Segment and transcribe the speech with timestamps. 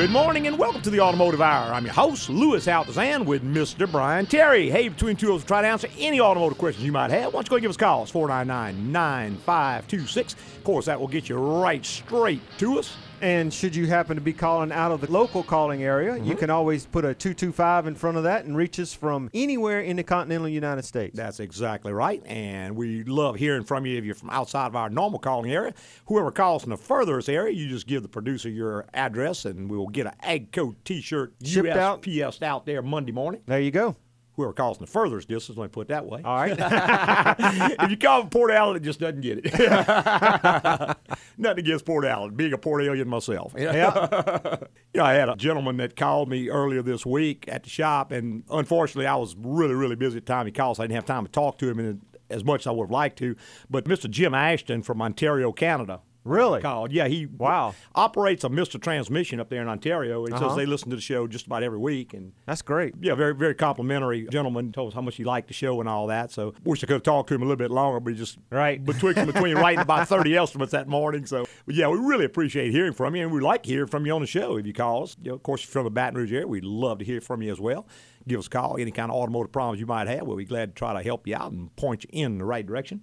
[0.00, 1.74] Good morning and welcome to the Automotive Hour.
[1.74, 3.86] I'm your host, Louis Altazan, with Mr.
[3.86, 4.70] Brian Terry.
[4.70, 7.34] Hey, between two of us, try to answer any automotive questions you might have.
[7.34, 8.04] Why don't you go and give us a call?
[8.04, 10.32] It's 499 9526.
[10.32, 12.96] Of course, that will get you right straight to us.
[13.22, 16.38] And should you happen to be calling out of the local calling area, you mm-hmm.
[16.38, 19.96] can always put a 225 in front of that and reach us from anywhere in
[19.96, 21.16] the continental United States.
[21.16, 22.22] That's exactly right.
[22.26, 25.74] And we love hearing from you if you're from outside of our normal calling area.
[26.06, 29.76] Whoever calls from the furthest area, you just give the producer your address and we
[29.76, 32.02] will get an Agco t shirt Shipped out.
[32.02, 33.42] USPS out there Monday morning.
[33.46, 33.96] there you go.
[34.40, 36.22] Whoever calls from the furthest distance, let me put it that way.
[36.24, 36.56] All right.
[37.78, 39.52] if you call from Port Allen, it just doesn't get it.
[41.36, 43.54] Nothing against Port Allen, being a Port Alien myself.
[43.54, 43.74] yeah.
[43.74, 48.12] You know, I had a gentleman that called me earlier this week at the shop,
[48.12, 50.96] and unfortunately, I was really, really busy at the time he called, so I didn't
[50.96, 53.36] have time to talk to him as much as I would have liked to.
[53.68, 54.08] But Mr.
[54.08, 56.00] Jim Ashton from Ontario, Canada.
[56.24, 56.60] Really?
[56.60, 56.92] Called.
[56.92, 57.74] Yeah, he Wow.
[57.94, 58.80] operates a Mr.
[58.80, 60.24] Transmission up there in Ontario.
[60.26, 60.48] And he Uh-huh.
[60.50, 62.12] says they listen to the show just about every week.
[62.12, 62.94] And That's great.
[63.00, 64.70] yeah, very, very complimentary gentleman.
[64.72, 66.30] Told us how much he liked the show and all that.
[66.30, 68.38] So wish I could have talked to him a little bit longer, but he just
[68.50, 68.84] Right.
[68.84, 71.24] betwixt between writing about 30 estimates that morning.
[71.24, 74.12] So, but yeah, we really appreciate hearing from you, and we like hearing from you
[74.14, 75.16] on the show if you call us.
[75.22, 77.20] You know, of course, if you're from the Baton Rouge area, we'd love to hear
[77.22, 77.86] from you as well.
[78.28, 80.26] Give us a call, any kind of automotive problems you might have.
[80.26, 82.66] We'll be glad to try to help you out and point you in the right
[82.66, 83.00] direction.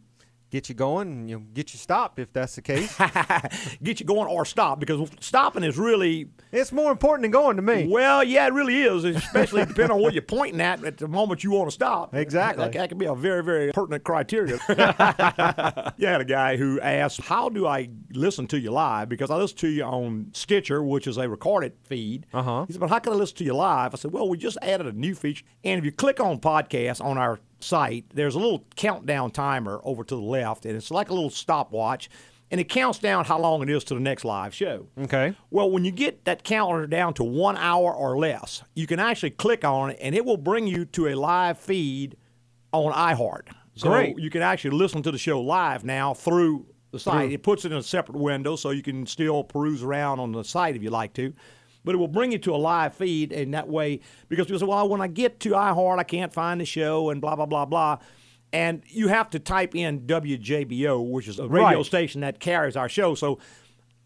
[0.49, 2.97] Get you going and you'll get you stopped if that's the case.
[3.83, 7.61] Get you going or stop because stopping is really it's more important than going to
[7.61, 7.85] me.
[7.85, 11.43] Well, yeah, it really is, especially depending on what you're pointing at at the moment
[11.43, 12.15] you want to stop.
[12.15, 12.63] Exactly.
[12.63, 14.57] That, that can be a very, very pertinent criteria.
[15.97, 19.09] you had a guy who asked, How do I listen to you live?
[19.09, 22.25] Because I listen to you on Stitcher, which is a recorded feed.
[22.33, 22.65] Uh-huh.
[22.67, 23.93] He said, But how can I listen to you live?
[23.93, 25.43] I said, Well, we just added a new feature.
[25.65, 30.03] And if you click on podcast on our site, there's a little countdown timer over
[30.03, 32.09] to the left, and it's like a little stopwatch.
[32.49, 34.87] And it counts down how long it is to the next live show.
[34.97, 35.35] Okay.
[35.51, 39.31] Well, when you get that counter down to one hour or less, you can actually
[39.31, 42.15] click on it and it will bring you to a live feed
[42.71, 43.49] on iHeart.
[43.75, 44.17] So Great.
[44.17, 47.33] you can actually listen to the show live now through the site.
[47.33, 50.43] It puts it in a separate window so you can still peruse around on the
[50.43, 51.33] site if you like to.
[51.87, 54.65] But it will bring you to a live feed, and that way, because people say,
[54.67, 57.65] well, when I get to iHeart, I can't find the show, and blah, blah, blah,
[57.65, 57.97] blah.
[58.53, 61.85] And you have to type in WJBO, which is a radio Right.
[61.85, 63.15] station that carries our show.
[63.15, 63.39] So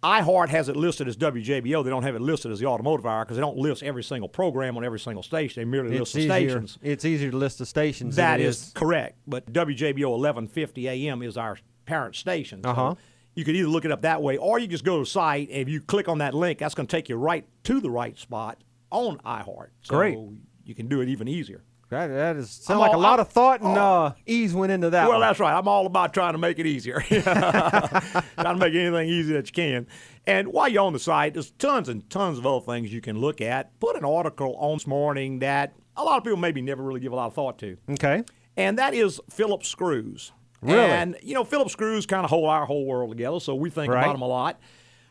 [0.04, 1.84] iHeart has it listed as WJBO.
[1.84, 4.28] They don't have it listed as the Automotive Hour because they don't list every single
[4.30, 5.62] program on every single station.
[5.62, 6.80] They merely It's list the easier, stations.
[6.82, 8.16] it's easier to list the stations.
[8.16, 9.18] That it is correct.
[9.28, 12.64] But WJBO 1150 AM is our parent station.
[12.64, 12.96] So Uh-huh.
[13.36, 15.50] You could either look it up that way or you just go to the site
[15.50, 17.90] and if you click on that link, that's going to take you right to the
[17.90, 19.70] right spot on iHeart.
[19.84, 20.18] So Great.
[20.66, 21.64] You can do it even easier.
[21.90, 24.72] That, that is I'm sound like a lot I'm- of thought and uh, ease went
[24.72, 25.04] into that.
[25.10, 25.22] Well, one.
[25.28, 25.54] that's right.
[25.58, 27.02] I'm all about trying to make it easier.
[27.10, 29.88] trying to make anything easy that you can.
[30.26, 33.20] And while you're on the site, there's tons and tons of other things you can
[33.20, 33.78] look at.
[33.82, 37.12] Put an article on this morning that a lot of people maybe never really give
[37.12, 37.78] a lot of thought to.
[37.92, 38.24] okay.
[38.58, 40.32] And that is Phillips screws.
[40.62, 40.80] Really?
[40.80, 43.92] And, you know, Phillips screws kind of hold our whole world together, so we think
[43.92, 44.02] Right.
[44.04, 44.60] about them a lot.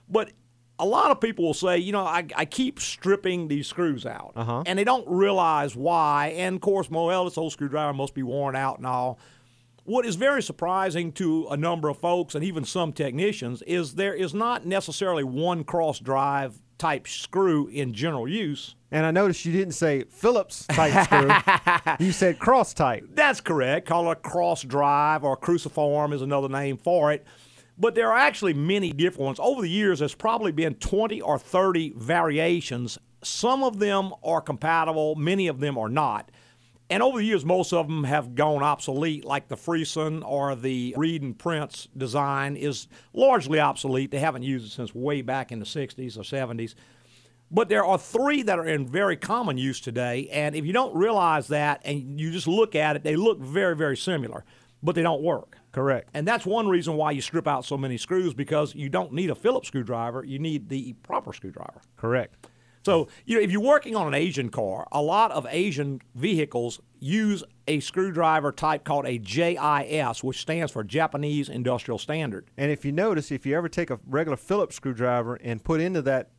[0.09, 0.31] But
[0.78, 4.33] a lot of people will say, you know, I, I keep stripping these screws out.
[4.37, 4.62] Uh-huh.
[4.66, 6.28] And they don't realize why.
[6.37, 9.19] And of course, well, this old screwdriver must be worn out and all.
[9.84, 14.15] What is very surprising to a number of folks and even some technicians is there
[14.15, 18.77] is not necessarily one cross drive type screw in general use.
[18.93, 21.31] And I noticed you didn't say Phillips type screw.
[22.06, 23.05] you said cross type.
[23.15, 23.87] That's correct.
[23.87, 27.25] Call it a cross drive or cruciform is another name for it.
[27.78, 29.39] But there are actually many different ones.
[29.41, 32.99] Over the years, there's probably been 20 or 30 variations.
[33.23, 36.31] Some of them are compatible, many of them are not.
[36.91, 40.93] And over the years, most of them have gone obsolete, like the Frearson or the
[40.97, 44.11] Reed and Prince design is largely obsolete.
[44.11, 46.75] They haven't used it since way back in the 60s or 70s.
[47.50, 50.28] But there are three that are in very common use today.
[50.30, 53.74] And if you don't realize that and you just look at it, they look very,
[53.74, 54.45] very similar,
[54.83, 55.57] but they don't work.
[55.72, 56.10] Correct.
[56.15, 59.30] And that's one reason why you strip out so many screws because you don't need
[59.30, 61.80] a Phillips screwdriver, you need the proper screwdriver.
[61.97, 62.48] Correct.
[62.83, 66.80] So, you know, if you're working on an Asian car, a lot of Asian vehicles
[66.98, 72.47] use a screwdriver type called a JIS, which stands for Japanese Industrial Standard.
[72.57, 76.01] And if you notice, if you ever take a regular Phillips screwdriver and put into
[76.03, 76.30] that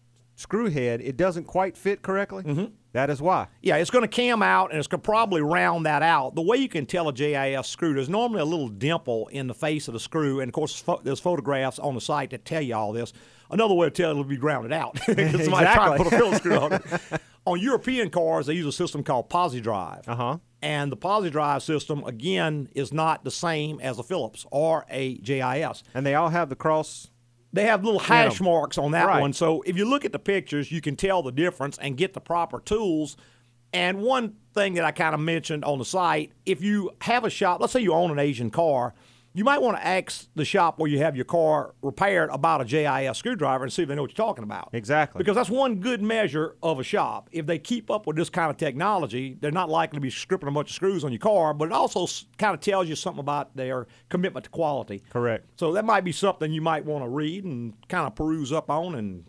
[0.41, 2.43] screw head, it doesn't quite fit correctly.
[2.43, 3.09] Mm-hmm.
[3.09, 3.47] is why.
[3.61, 6.35] Yeah, it's going to cam out and it's going to probably round that out.
[6.35, 9.53] The way you can tell a JIS screw, there's normally a little dimple in the
[9.53, 12.75] face of the screw, and of course, there's photographs on the site that tell you
[12.75, 13.13] all this.
[13.49, 16.37] Another way to tell it will be grounded out somebody trying to put a Phillips
[16.37, 16.81] screw on it.
[17.45, 20.07] On European cars, they use a system called Pozidriv.
[20.07, 20.37] Uh-huh.
[20.61, 25.83] And the Pozidriv system, again, is not the same as a Phillips or a JIS.
[25.95, 27.09] And they all have the cross
[27.53, 29.19] They have little hash marks on that Right.
[29.21, 29.33] one.
[29.33, 32.21] So if you look at the pictures, you can tell the difference and get the
[32.21, 33.17] proper tools.
[33.73, 37.29] And one thing that I kind of mentioned on the site, if you have a
[37.29, 38.93] shop, let's say you own an Asian car,
[39.33, 42.65] you might want to ask the shop where you have your car repaired about a
[42.65, 44.69] JIS screwdriver and see if they know what you're talking about.
[44.73, 45.19] Exactly.
[45.19, 47.29] Because that's one good measure of a shop.
[47.31, 50.49] If they keep up with this kind of technology, they're not likely to be stripping
[50.49, 52.07] a bunch of screws on your car, but it also
[52.37, 55.01] kind of tells you something about their commitment to quality.
[55.09, 55.47] Correct.
[55.57, 58.69] So that might be something you might want to read and kind of peruse up
[58.69, 59.23] on and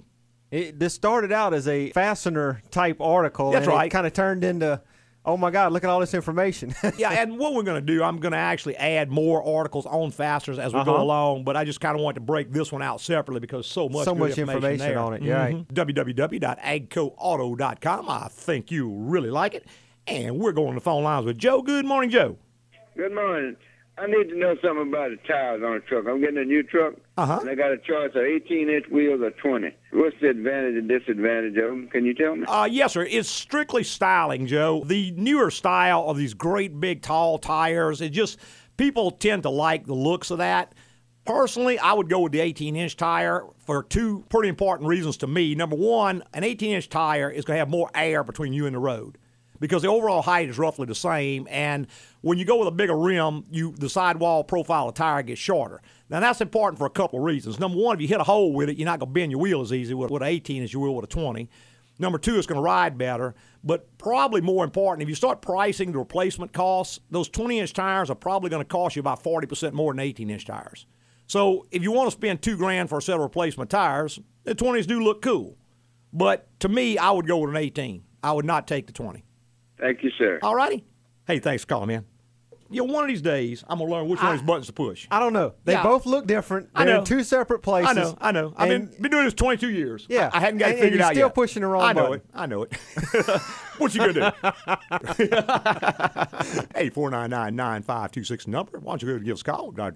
[0.51, 3.53] It, this started out as a fastener type article.
[3.53, 3.87] That's and right.
[3.87, 4.83] It kind of turned into,
[5.25, 6.75] oh my God, look at all this information.
[6.99, 10.11] yeah, and what we're going to do, I'm going to actually add more articles on
[10.11, 11.03] fasteners as we go Uh-huh.
[11.03, 13.89] along, but I just kind of want to break this one out separately because so
[13.89, 14.99] much So good much information there.
[14.99, 15.55] on it, yeah, right.
[15.57, 15.67] Mhm.
[15.73, 18.11] www.agcoauto.com.
[18.11, 19.67] I think you really like it.
[20.07, 21.63] And we're going to the phone lines with Joe.
[21.63, 22.37] Good morning, Joe.
[22.97, 23.57] Good morning.
[23.99, 26.07] I need to know something about the tires on a truck.
[26.09, 27.39] I'm getting a new truck, Uh-huh.
[27.43, 29.71] and I got a choice of 18 inch wheels or 20.
[29.93, 31.89] What's the advantage and disadvantage of them?
[31.89, 32.47] Can you tell me?
[32.49, 33.07] Uh, yes, sir.
[33.09, 34.83] It's strictly styling, Joe.
[34.87, 38.39] The newer style of these great big tall tires, it just
[38.79, 40.75] people tend to like the looks of that.
[41.27, 45.27] Personally, I would go with the 18 inch tire for two pretty important reasons to
[45.27, 45.55] me.
[45.55, 48.75] Number one, an 18 inch tire is going to have more air between you and
[48.75, 49.19] the road
[49.63, 51.47] because the overall height is roughly the same.
[51.49, 51.87] And
[52.21, 55.81] when you go with a bigger rim, you the sidewall profile of tire gets shorter.
[56.11, 57.61] Now that's important for a couple of reasons.
[57.61, 59.41] Number one, if you hit a hole with it, you're not going to bend your
[59.41, 61.49] wheel as easy with, with an 18 as you will with a 20.
[62.01, 63.37] Number two, it's going to ride better.
[63.63, 68.11] But probably more important, if you start pricing the replacement costs, those 20 inch tires
[68.11, 70.87] are probably going to cost you about 40% more than 18 inch tires.
[71.29, 74.57] So if you want to spend two grand for a set of replacement tires, the
[74.57, 75.57] 20s do look cool.
[76.13, 78.03] But to me, I would go with an 18.
[78.25, 79.25] I would not take the 20.
[79.83, 80.39] Thank you, sir.
[80.43, 80.85] All righty.
[81.27, 82.05] Hey, thanks for calling, man.
[82.71, 84.67] You know, one of these days, I'm going to learn which one of these buttons
[84.69, 85.07] to push.
[85.11, 85.53] I don't know.
[85.67, 85.83] They Yeah.
[85.83, 86.71] both look different.
[86.75, 87.01] I They're know.
[87.01, 87.91] in two separate places.
[87.91, 88.55] I know, I know.
[88.57, 90.07] I've been, been doing this 22 years.
[90.09, 90.31] Yeah.
[90.33, 91.35] I, I hadn't got And- it and figured you're out still yet.
[91.35, 92.15] pushing the wrong I know button.
[92.21, 92.25] it.
[92.33, 92.75] I know it.
[93.77, 94.53] what you gonna do?
[96.75, 98.79] Hey, four nine nine nine five two six number.
[98.79, 99.75] Why don't you go and give us a call?
[99.79, 99.95] I'd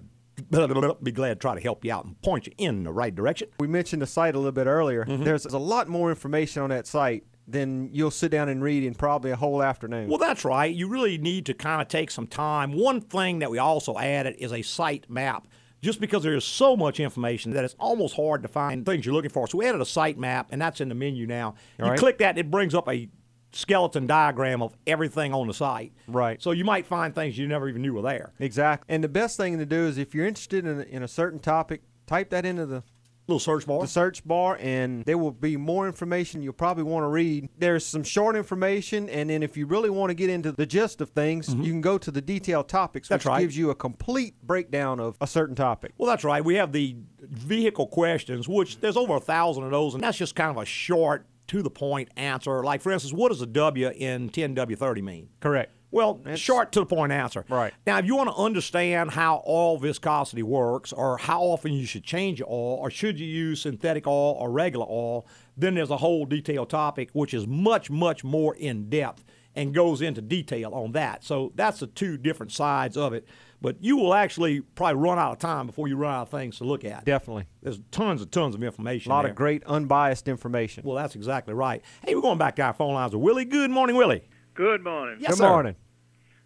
[1.03, 3.49] be glad to try to help you out and point you in the right direction.
[3.59, 5.03] we mentioned the site a little bit earlier.
[5.05, 5.23] Mm-hmm.
[5.23, 8.93] There's a lot more information on that site than you'll sit down and read in
[8.93, 10.09] probably a whole afternoon.
[10.09, 10.73] Well, that's right.
[10.73, 12.73] You really need to kind of take some time.
[12.73, 15.47] One thing that we also added is a site map.
[15.81, 19.13] Just because there is so much information that it's almost hard to find things you're
[19.13, 19.47] looking for.
[19.47, 21.53] So we added a site map, and that's in the menu now.
[21.77, 21.99] You right.
[21.99, 23.07] click that, it brings up a
[23.53, 25.93] skeleton diagram of everything on the site.
[26.07, 26.41] Right.
[26.41, 28.33] So you might find things you never even knew were there.
[28.39, 28.93] exactly.
[28.93, 31.83] And the best thing to do is if you're interested in, in a certain topic,
[32.07, 32.83] type that into the
[33.27, 33.81] Little search bar.
[33.81, 37.49] the search bar and there will be more information you'll probably want to read.
[37.57, 41.01] There's some short information and then if you really want to get into the gist
[41.01, 43.13] of things, you can go to the detailed topics Mm-hmm.
[43.13, 43.41] That's which right.
[43.41, 45.93] gives you a complete breakdown of a certain topic.
[45.97, 46.43] Well, that's right.
[46.43, 50.35] We have the vehicle questions, which there's over a thousand of those, and that's just
[50.35, 52.63] kind of a short, to the point answer.
[52.63, 55.29] Like, for instance, what does a W in 10W30 mean?
[55.39, 55.71] Correct.
[55.89, 57.45] Well, That's- short to the point answer.
[57.49, 57.73] Right.
[57.85, 62.03] Now, if you want to understand how oil viscosity works, or how often you should
[62.03, 65.25] change your oil, or should you use synthetic oil or regular oil,
[65.55, 69.23] then there's a whole detailed topic which is much, much more in depth
[69.55, 71.23] and goes into detail on that.
[71.23, 73.27] So that's the two different sides of it.
[73.59, 76.59] But you will actually probably run out of time before you run out of things
[76.59, 77.05] to look at.
[77.05, 77.47] Definitely.
[77.63, 79.11] There's tons and tons of information.
[79.11, 79.31] A lot there.
[79.31, 80.83] of great unbiased information.
[80.85, 81.81] Well, that's exactly right.
[82.05, 83.45] Hey, we're going back to our phone lines with Willie.
[83.45, 84.27] Good morning, Willie.
[84.57, 85.17] Good morning.
[85.19, 85.49] Yes, Good sir.
[85.49, 85.75] morning.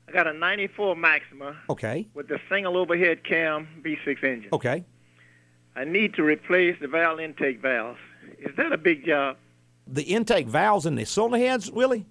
[0.07, 2.09] I got a 94 Maxima Okay.
[2.13, 4.49] with the single overhead cam V6 engine.
[4.51, 4.83] Okay.
[5.77, 7.99] I need to replace the valve intake valves.
[8.39, 9.37] Is that a big job?
[9.87, 12.05] The intake valves in the cylinder heads, Willie?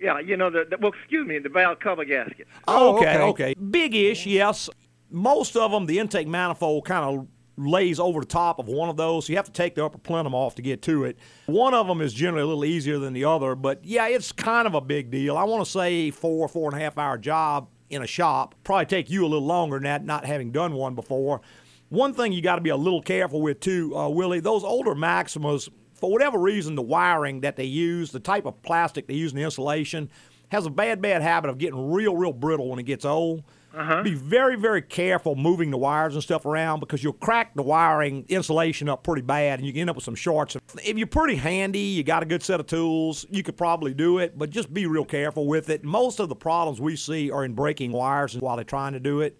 [0.00, 2.48] Yeah, you know, the, the well, excuse me, the valve cover gasket.
[2.66, 3.22] Oh, Oh, okay, okay.
[3.50, 3.54] okay.
[3.54, 4.70] Big-ish, yes.
[5.10, 7.26] Most of them, the intake manifold kind of
[7.66, 9.98] lays over the top of one of those, so you have to take the upper
[9.98, 11.18] plenum off to get to it.
[11.46, 14.66] One of them is generally a little easier than the other, but yeah, it's kind
[14.66, 15.36] of a big deal.
[15.36, 18.54] I want to say four, four and a half hour job in a shop.
[18.64, 21.40] Probably take you a little longer than that, not having done one before.
[21.88, 24.94] One thing you got to be a little careful with too, uh, Willie, those older
[24.94, 29.32] Maximas, for whatever reason, the wiring that they use, the type of plastic they use
[29.32, 30.08] in the insulation,
[30.50, 33.42] has a bad, bad habit of getting real, real brittle when it gets old.
[33.72, 34.02] Uh-huh.
[34.02, 38.24] Be very, very careful moving the wires and stuff around because you'll crack the wiring
[38.28, 40.56] insulation up pretty bad and you can end up with some shorts.
[40.84, 44.18] If you're pretty handy, you got a good set of tools, you could probably do
[44.18, 45.84] it, but just be real careful with it.
[45.84, 49.20] Most of the problems we see are in breaking wires while they're trying to do
[49.20, 49.38] it.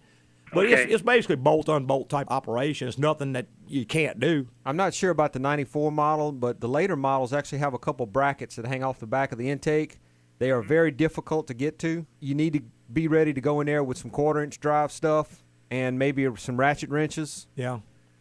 [0.53, 0.93] But it's, Okay.
[0.93, 2.87] it's basically bolt unbolt type operation.
[2.89, 4.47] It's nothing that you can't do.
[4.65, 8.05] I'm not sure about the 94 model, but the later models actually have a couple
[8.05, 9.99] brackets that hang off the back of the intake.
[10.39, 12.05] They are very difficult to get to.
[12.19, 12.61] You need to
[12.91, 16.57] be ready to go in there with some quarter inch drive stuff and maybe some
[16.57, 17.47] ratchet wrenches.
[17.55, 17.79] Yeah.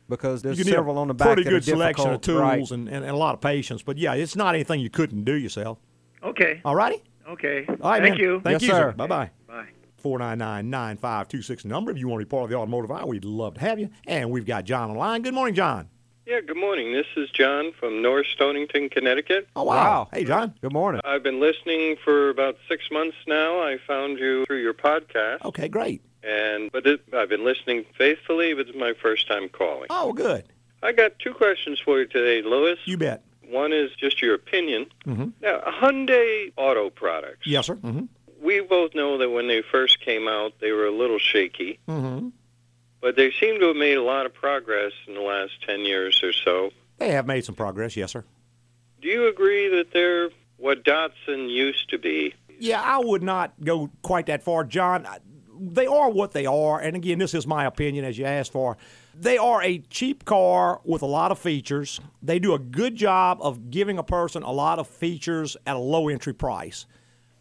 [0.09, 2.57] because there's several on the back pretty that good are selection of difficult, right.
[2.59, 3.83] tools and, and, and a lot of patience.
[3.83, 5.79] But yeah, it's not anything you couldn't do yourself.
[6.23, 6.61] Okay.
[6.65, 7.03] All righty?
[7.29, 7.65] Okay.
[7.69, 8.25] All right, Thank man.
[8.25, 8.41] you.
[8.41, 8.93] Thank Yes, you, sir.
[8.93, 9.31] Bye bye.
[9.47, 9.67] Bye.
[10.03, 13.61] 499-9526 number if you want to be part of the automotive hour we'd love to
[13.61, 15.21] have you and we've got john online.
[15.21, 15.89] good morning john
[16.31, 16.93] Yeah, good morning.
[16.93, 19.49] This is John from North Stonington, Connecticut.
[19.57, 20.09] oh wow, Wow.
[20.13, 21.01] hey john Good morning.
[21.05, 23.61] I've been listening for about six months now.
[23.61, 28.55] I found you through your podcast, okay great and but it, I've been listening faithfully.
[28.55, 29.89] But it's my first time calling.
[29.91, 30.45] oh good
[30.85, 32.77] I got two questions for you today, Louis.
[32.85, 34.87] you bet One is just your opinion.
[35.09, 35.33] Mhm.
[35.43, 37.45] Now, Hyundai Auto Products.
[37.45, 38.05] yes sir mm-hmm.
[38.41, 42.29] We both know that when they first came out, they were a little shaky, Mm-hmm.
[43.01, 46.23] But they seem to have made a lot of progress in the last ten years
[46.23, 46.71] or so.
[46.99, 48.25] they have made some progress yes sir
[49.01, 52.35] Do you agree that they're what Datsun used to be?
[52.59, 55.07] Yeah, I would not go quite that far, John.
[55.59, 58.77] They are what they are, and again, this is my opinion as you asked for.
[59.15, 61.99] They are a cheap car with a lot of features.
[62.23, 65.79] They do a good job of giving a person a lot of features at a
[65.79, 66.85] low entry price.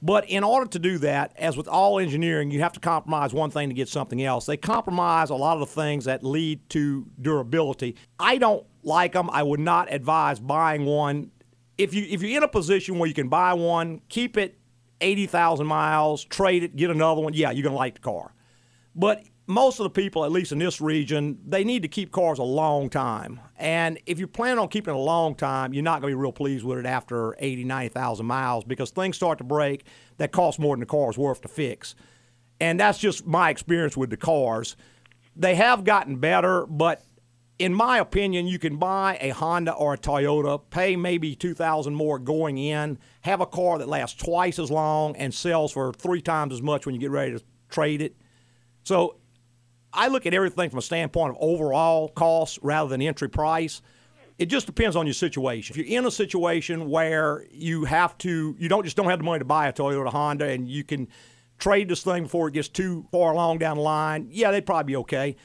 [0.01, 3.51] But in order to do that, as with all engineering, you have to compromise one
[3.51, 4.45] thing to get something else.
[4.45, 7.95] They compromise a lot of the things that lead to durability.
[8.17, 9.29] I don't like them.
[9.29, 11.31] I would not advise buying one.
[11.77, 14.57] If you if you're in a position where you can buy one, keep it
[15.01, 17.33] 80,000 miles, trade it, get another one.
[17.33, 18.33] Yeah, you're going to like the car.
[18.95, 22.37] But most of the people, at least in this region, they need to keep cars
[22.37, 23.39] a long time.
[23.57, 26.21] And if you're planning on keeping it a long time, you're not going to be
[26.21, 29.85] real pleased with it after 80, 90,000 miles because things start to break
[30.17, 31.95] that cost more than the car is worth to fix.
[32.61, 34.75] And that's just my experience with the cars.
[35.35, 37.03] They have gotten better, but
[37.57, 41.95] in my opinion, you can buy a Honda or a Toyota, pay maybe two thousand
[41.95, 46.21] more going in, have a car that lasts twice as long and sells for three
[46.21, 48.15] times as much when you get ready to trade it.
[48.83, 49.18] So
[49.93, 53.81] I look at everything from a standpoint of overall cost rather than entry price.
[54.37, 55.73] It just depends on your situation.
[55.73, 59.25] If you're in a situation where you have to, you don't just don't have the
[59.25, 61.09] money to buy a Toyota or Honda, and you can
[61.59, 64.93] trade this thing before it gets too far along down the line, yeah, they'd probably
[64.93, 65.35] be okay.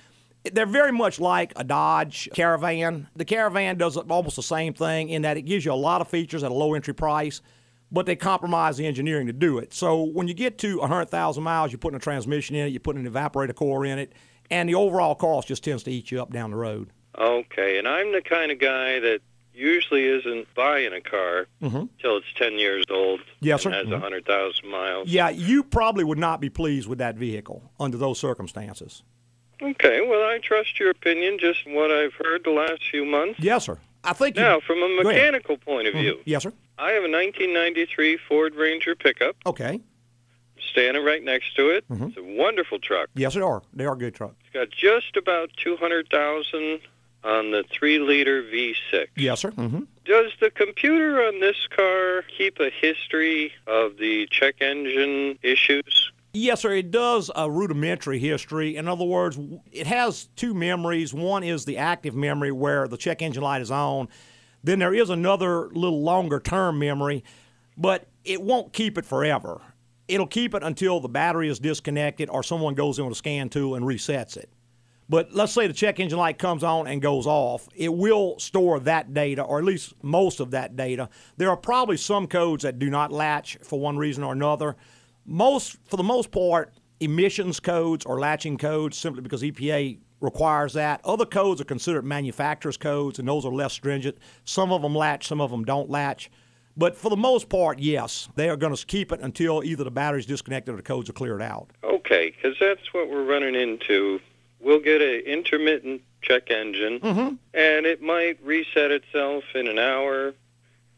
[0.53, 3.09] They're very much like a Dodge Caravan.
[3.17, 6.09] The Caravan does almost the same thing in that it gives you a lot of
[6.09, 7.41] features at a low entry price,
[7.91, 9.73] but they compromise the engineering to do it.
[9.73, 13.07] So when you get to 100,000 miles, you're putting a transmission in it, you're putting
[13.07, 14.13] an evaporator core in it,
[14.51, 16.91] and the overall cost just tends to eat you up down the road.
[17.19, 19.21] Okay, and I'm the kind of guy that
[19.55, 23.45] usually isn't buying a car till it's 10 years old Mm-hmm.
[23.47, 23.79] Yes, and sir.
[23.79, 23.93] has Mhm.
[23.93, 25.09] a 100,000 miles.
[25.09, 29.03] Yeah, you probably would not be pleased with that vehicle under those circumstances.
[29.63, 33.39] Okay, well, I trust your opinion, just what I've heard the last few months.
[33.41, 33.79] Yes, sir.
[34.03, 34.43] I think you.
[34.43, 36.53] Now, from a mechanical point of view, Yes, sir.
[36.77, 39.81] I have a 1993 Ford Ranger pickup Okay.
[40.75, 41.89] Standing right next to it.
[41.89, 42.07] Mm-hmm.
[42.07, 43.09] It's a wonderful truck.
[43.15, 43.63] Yes, they are.
[43.73, 44.35] They are good trucks.
[44.41, 46.81] It's got just about 200,000
[47.23, 49.07] on the 3-liter V6.
[49.17, 49.53] Yes, sir.
[49.53, 49.85] Mm-hmm.
[50.05, 56.11] Does the computer on this car keep a history of the check engine issues?
[56.33, 56.73] Yes, sir.
[56.73, 58.77] It does a rudimentary history.
[58.77, 59.39] In other words,
[59.71, 61.15] it has two memories.
[61.15, 64.09] One is the active memory where the check engine light is on.
[64.65, 67.23] Then there is another little longer term memory,
[67.79, 69.61] but it won't keep it forever.
[70.07, 73.49] It'll keep it until the battery is disconnected or someone goes in with a scan
[73.49, 74.51] tool and resets it.
[75.09, 77.69] But let's say the check engine light comes on and goes off.
[77.75, 81.11] It will store that data, or at least most of that data.
[81.37, 84.77] There are probably some codes that do not latch for one reason or another.
[85.27, 91.03] Most, for the most part, emissions codes or latching codes simply because EPA requires that.
[91.05, 94.17] Other codes are considered manufacturer's codes, and those are less stringent.
[94.45, 96.31] Some of them latch, some of them don't latch.
[96.77, 99.91] But for the most part, yes, they are going to keep it until either the
[99.91, 101.69] battery's disconnected or the codes are cleared out.
[101.85, 104.21] Okay, because that's what we're running into.
[104.61, 107.35] We'll get an intermittent check engine, Mm-hmm.
[107.55, 110.35] and it might reset itself in an hour.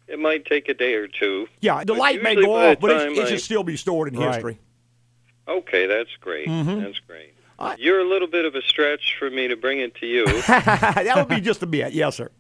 [0.09, 1.49] It might take a day or two.
[1.61, 3.77] Yeah, the But light may go off, but it, time it I- should still be
[3.77, 4.33] stored in Right.
[4.35, 4.59] history.
[5.49, 6.49] Okay, that's great.
[6.49, 7.35] That's great.
[7.35, 7.63] Mm-hmm.
[7.63, 10.25] I- You're a little bit of a stretch for me to bring it to you,
[10.47, 12.31] that would be just a bit, yes, sir.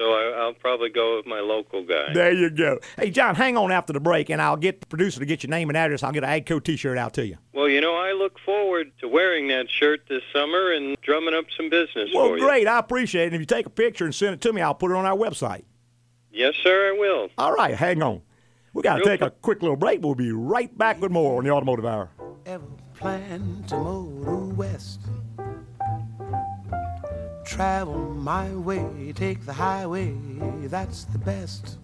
[0.00, 2.12] So I, I'll probably go with my local guy.
[2.14, 2.78] There you go.
[2.98, 5.50] Hey, John, hang on after the break, and I'll get the producer to get your
[5.50, 6.02] name and address.
[6.02, 7.36] I'll get an AGCO T-shirt out to you.
[7.52, 11.44] Well, you know, I look forward to wearing that shirt this summer and drumming up
[11.54, 12.42] some business Well, for you.
[12.44, 12.66] great.
[12.66, 13.26] I appreciate it.
[13.26, 15.04] And if you take a picture and send it to me, I'll put it on
[15.04, 15.64] our website.
[16.32, 17.28] Yes, sir, I will.
[17.36, 18.22] All right, hang on.
[18.72, 19.42] We got to Real take a quick.
[19.42, 20.00] quick little break.
[20.02, 22.08] We'll be right back with more on the Automotive Hour.
[22.46, 22.64] ever
[22.94, 25.00] plan to motor west.
[27.50, 30.14] Travel my way, take the highway,
[30.66, 31.78] that's the best.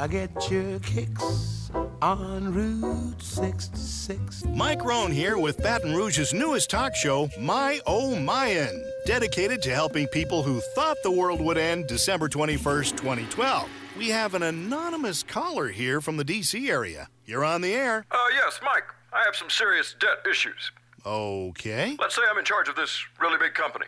[0.00, 1.70] I get your kicks
[2.02, 4.44] on Route 66.
[4.46, 10.08] Mike Rohn here with Baton Rouge's newest talk show, My Oh Mayan, dedicated to helping
[10.08, 13.68] people who thought the world would end December 21st, 2012.
[13.96, 16.68] We have an anonymous caller here from the D.C.
[16.68, 17.08] area.
[17.24, 18.04] You're on the air.
[18.10, 18.92] Uh, yes, Mike.
[19.12, 20.72] I have some serious debt issues.
[21.06, 21.96] Okay.
[22.00, 23.86] Let's say I'm in charge of this really big company,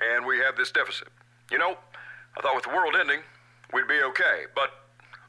[0.00, 1.08] and we have this deficit.
[1.50, 1.76] You know,
[2.36, 3.20] I thought with the world ending,
[3.74, 4.70] we'd be okay, but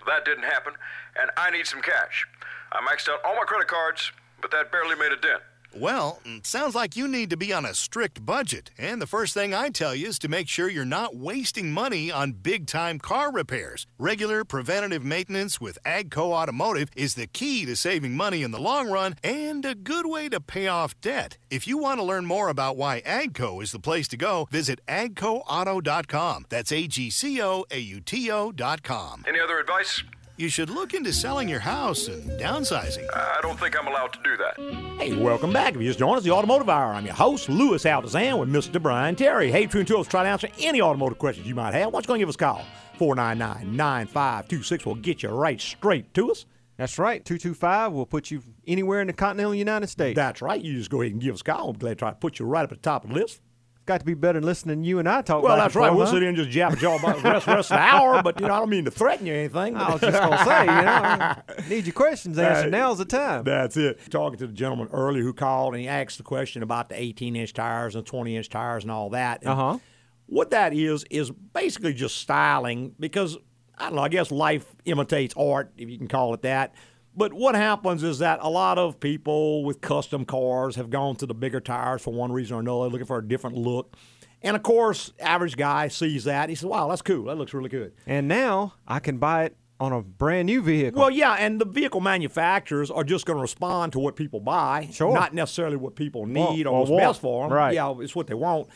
[0.05, 0.73] that didn't happen,
[1.19, 2.25] and I need some cash.
[2.71, 5.43] I maxed out all my credit cards, but that barely made a dent.
[5.79, 8.71] Well, it sounds like you need to be on a strict budget.
[8.79, 12.11] And the first thing I tell you is to make sure you're not wasting money
[12.11, 13.85] on big time car repairs.
[13.99, 18.89] Regular preventative maintenance with Agco Automotive is the key to saving money in the long
[18.89, 21.37] run and a good way to pay off debt.
[21.51, 24.79] If you want to learn more about why Agco is the place to go, visit
[24.87, 26.45] agcoauto.com.
[26.49, 29.25] That's A G C O A U T O.com.
[29.27, 30.03] Any other advice?
[30.37, 33.07] You should look into selling your house and downsizing.
[33.11, 35.01] I don't think I'm allowed to do that.
[35.01, 35.73] Hey, welcome back.
[35.73, 36.93] If you just joined us, the Automotive Hour.
[36.93, 38.79] I'm your host, Louis Altazan, with Mr.
[38.79, 39.49] Brian Terry.
[39.49, 41.87] Hey, True Tools, try to answer any automotive questions you might have.
[41.87, 42.61] Why don't you go and give us a call?
[42.99, 44.85] 499 9526.
[44.85, 46.45] We'll get you right straight to us.
[46.77, 47.25] That's right.
[47.25, 50.15] 225 will put you anywhere in the continental United States.
[50.15, 50.61] That's right.
[50.61, 51.71] You just go ahead and give us a call.
[51.71, 53.41] I'm glad to try to put you right up at the top of the list.
[53.87, 55.87] Got to be better than listening to you and I talk Well, that's right.
[55.87, 56.11] forth, We'll huh?
[56.11, 58.45] sit here and just jab jaw about the rest, rest of the hour, but, you
[58.45, 59.77] know, I don't mean to threaten you or anything.
[59.77, 62.69] I was just to say, you know, need your questions answered.
[62.71, 63.45] Now's the time.
[63.45, 63.99] That's it.
[64.11, 67.35] Talking to the gentleman earlier who called and he asked the question about the 18
[67.37, 69.47] inch tires and 20 inch tires and all that.
[69.47, 69.79] Uh-huh.
[70.25, 73.37] What that is, is basically just styling because,
[73.77, 76.75] I don't know, I guess life imitates art, if you can call it that.
[77.17, 81.25] But what happens is that a lot of people with custom cars have gone to
[81.25, 83.95] the bigger tires for one reason or another, looking for a different look.
[84.43, 86.47] And of course, average guy sees that.
[86.49, 87.25] He says, wow, that's cool.
[87.25, 87.93] That looks really good.
[88.05, 90.99] And now I can buy it on a brand new vehicle.
[91.01, 94.89] Well, yeah, and the vehicle manufacturers are just going to respond to what people buy,
[94.91, 95.11] Sure.
[95.13, 97.01] not necessarily what people Want- need or or what's want.
[97.03, 97.55] best for them.
[97.57, 97.73] Right.
[97.73, 98.67] Yeah, it's what they want.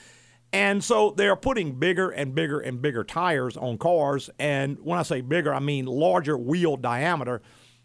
[0.53, 4.29] And so they're putting bigger and bigger and bigger tires on cars.
[4.39, 7.41] And when I say bigger, I mean larger wheel diameter.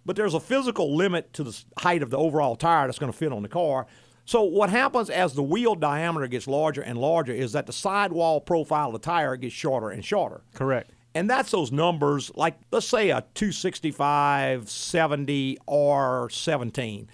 [0.06, 3.18] But there's a physical limit to the height of the overall tire that's going to
[3.18, 3.86] fit on the car.
[4.24, 8.40] So what happens as the wheel diameter gets larger and larger is that the sidewall
[8.40, 10.42] profile of the tire gets shorter and shorter.
[10.54, 10.90] Correct.
[11.14, 17.08] And that's those numbers, like let's say a 265, 70, or 17.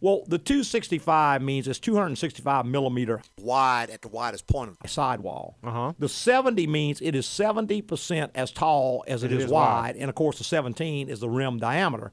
[0.00, 5.56] Well, the 265 means it's 265 millimeter wide at the widest point of the sidewall.
[5.64, 5.92] Uh-huh.
[5.98, 9.80] The 70 means it is 70% as tall as it is, is wide.
[9.80, 9.96] wide.
[9.96, 12.12] And of course, the 17 is the rim diameter.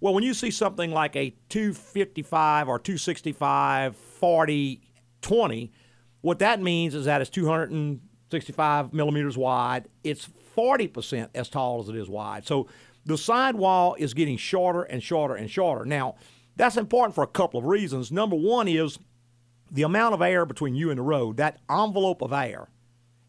[0.00, 4.80] Well, when you see something like a 255 or 265, 40,
[5.22, 5.72] 20,
[6.22, 9.88] what that means is that it's 265 millimeters wide.
[10.04, 12.46] It's 40% as tall as it is wide.
[12.46, 12.66] So
[13.04, 15.84] the sidewall is getting shorter and shorter and shorter.
[15.84, 16.16] Now,
[16.56, 18.10] that's important for a couple of reasons.
[18.10, 18.98] Number one is
[19.70, 22.68] the amount of air between you and the road, that envelope of air,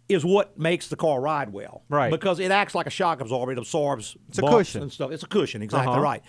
[0.09, 1.83] is what makes the car ride well.
[1.87, 2.11] Right.
[2.11, 3.51] Because it acts like a shock absorber.
[3.53, 4.81] It absorbs It's a cushion.
[4.83, 5.11] and stuff.
[5.11, 6.01] It's a cushion, exactly Uh-huh.
[6.01, 6.23] right.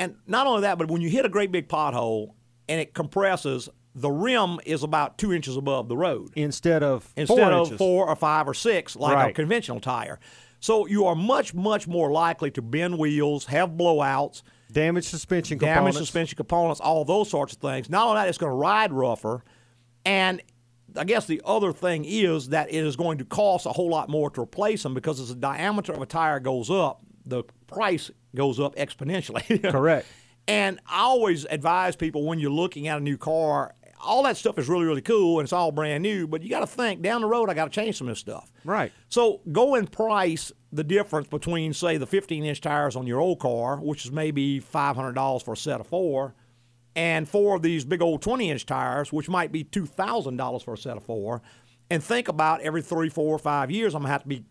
[0.00, 2.32] And not only that, but when you hit a great big pothole
[2.68, 7.36] and it compresses, the rim is about two inches above the road Instead of instead
[7.36, 7.78] four of inches.
[7.78, 10.18] four or five or six like a conventional tire.
[10.58, 15.74] So you are much, much more likely to bend wheels, have blowouts, damaged suspension damage
[15.74, 15.98] components.
[15.98, 17.90] suspension components, all those sorts of things.
[17.90, 19.44] Not only that, it's going to ride rougher,
[20.06, 20.40] and
[20.96, 24.08] I guess the other thing is that it is going to cost a whole lot
[24.08, 28.10] more to replace them because as the diameter of a tire goes up, the price
[28.34, 29.62] goes up exponentially.
[29.70, 30.06] Correct.
[30.46, 34.58] And I always advise people when you're looking at a new car, all that stuff
[34.58, 37.20] is really, really cool and it's all brand new, but you got to think down
[37.20, 38.50] the road, I got to change some of this stuff.
[38.64, 38.92] Right.
[39.08, 43.40] So go and price the difference between, say, the 15 inch tires on your old
[43.40, 46.34] car, which is maybe $500 for a set of four,
[46.96, 50.78] and four of these big old 20 inch tires, which might be $2,000 for a
[50.78, 51.42] set of four.
[51.90, 54.44] And think about every three, four, five years, I'm going to have to be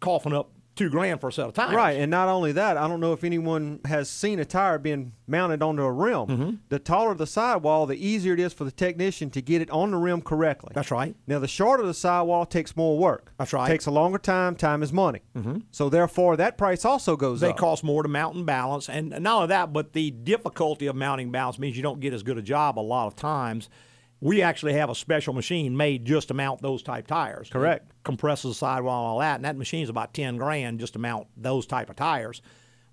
[0.00, 1.74] coughing up two grand for a set of tires.
[1.74, 5.12] Right, and not only that, I don't know if anyone has seen a tire being
[5.26, 6.26] mounted onto a rim.
[6.26, 6.50] Mm-hmm.
[6.68, 9.90] The taller the sidewall, the easier it is for the technician to get it on
[9.90, 10.72] the rim correctly.
[10.74, 11.14] That's right.
[11.26, 13.32] Now, the shorter the sidewall takes more work.
[13.38, 13.68] That's right.
[13.68, 14.56] Takes a longer time.
[14.56, 15.20] Time is money.
[15.36, 15.58] Mm-hmm.
[15.70, 17.56] So therefore, that price also goes They up.
[17.56, 18.88] cost more to mount and balance.
[18.88, 22.22] And not only that, but the difficulty of mounting balance means you don't get as
[22.22, 23.68] good a job a lot of times.
[24.22, 27.50] We actually have a special machine made just to mount those type tires.
[27.50, 27.90] Correct.
[27.90, 30.92] It compresses the sidewall and all that, and that machine is about ten grand just
[30.92, 32.40] to mount those type of tires.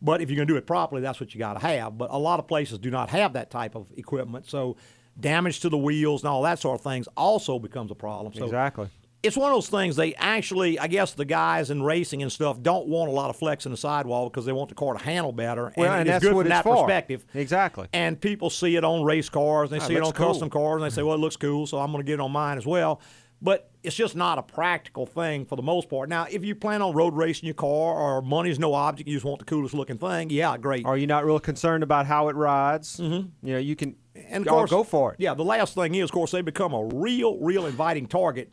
[0.01, 1.99] But if you're going to do it properly, that's what you got to have.
[1.99, 4.75] But a lot of places do not have that type of equipment, so
[5.19, 8.33] damage to the wheels and all that sort of things also becomes a problem.
[8.33, 8.89] So exactly.
[9.21, 12.61] It's one of those things they actually i guess the guys in racing and stuff
[12.61, 15.03] don't want a lot of flex in the sidewall because they want the car to
[15.03, 16.85] handle better Well, and, that's good what from it's that for.
[16.85, 17.87] perspective Exactly.
[17.93, 20.27] and people see it on race cars and they Ah, see it on cool.
[20.27, 22.19] custom cars and they say well it looks cool so i'm going to get it
[22.21, 23.01] on mine as well
[23.41, 26.81] but it's just not a practical thing for the most part now if you plan
[26.81, 29.97] on road racing your car or money's no object you just want the coolest looking
[29.97, 32.97] thing yeah great Are you not real concerned about how it rides?
[32.97, 33.47] Mm-hmm.
[33.47, 33.95] You know, you can
[34.29, 35.15] and of course, go for it.
[35.19, 38.51] Yeah, the last thing is, of course, they become a real, real inviting target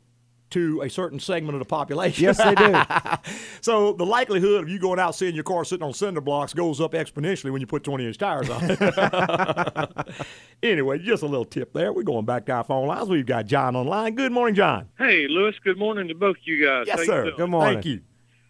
[0.51, 2.23] to a certain segment of the population.
[2.23, 3.33] Yes, they do.
[3.61, 6.81] so the likelihood of you going out seeing your car sitting on cinder blocks goes
[6.81, 8.61] up exponentially when you put 20-inch tires on.
[8.63, 10.27] it.
[10.63, 11.93] anyway, just a little tip there.
[11.93, 13.09] We're going back to our phone lines.
[13.09, 14.15] We've got John online.
[14.15, 14.89] Good morning, John.
[14.99, 15.55] Hey, Louis.
[15.65, 16.87] Good morning to both you guys.
[16.87, 17.33] Yes, How sir.
[17.37, 17.75] Good morning.
[17.75, 18.01] Thank you.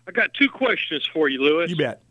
[0.06, 1.70] I got two questions for you, Louis.
[1.70, 2.02] You bet.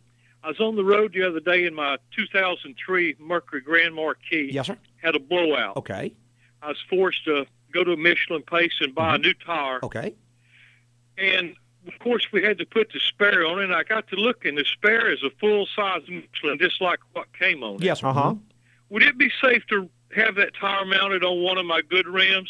[0.43, 4.49] I was on the road the other day in my 2003 Mercury Grand Marquis.
[4.51, 4.77] Yes, sir.
[5.01, 5.77] Had a blowout.
[5.77, 6.13] Okay.
[6.61, 9.77] I was forced to go to a Michelin place and buy a new tire.
[9.77, 9.85] Mm-hmm.
[9.85, 10.15] Okay.
[11.17, 11.55] And
[11.87, 13.65] of course, we had to put the spare on it.
[13.65, 16.99] And I got to look, and the spare is a full size Michelin, just like
[17.13, 17.81] what came on.
[17.81, 18.03] Yes.
[18.03, 18.35] Uh huh.
[18.89, 22.49] Would it be safe to have that tire mounted on one of my good rims?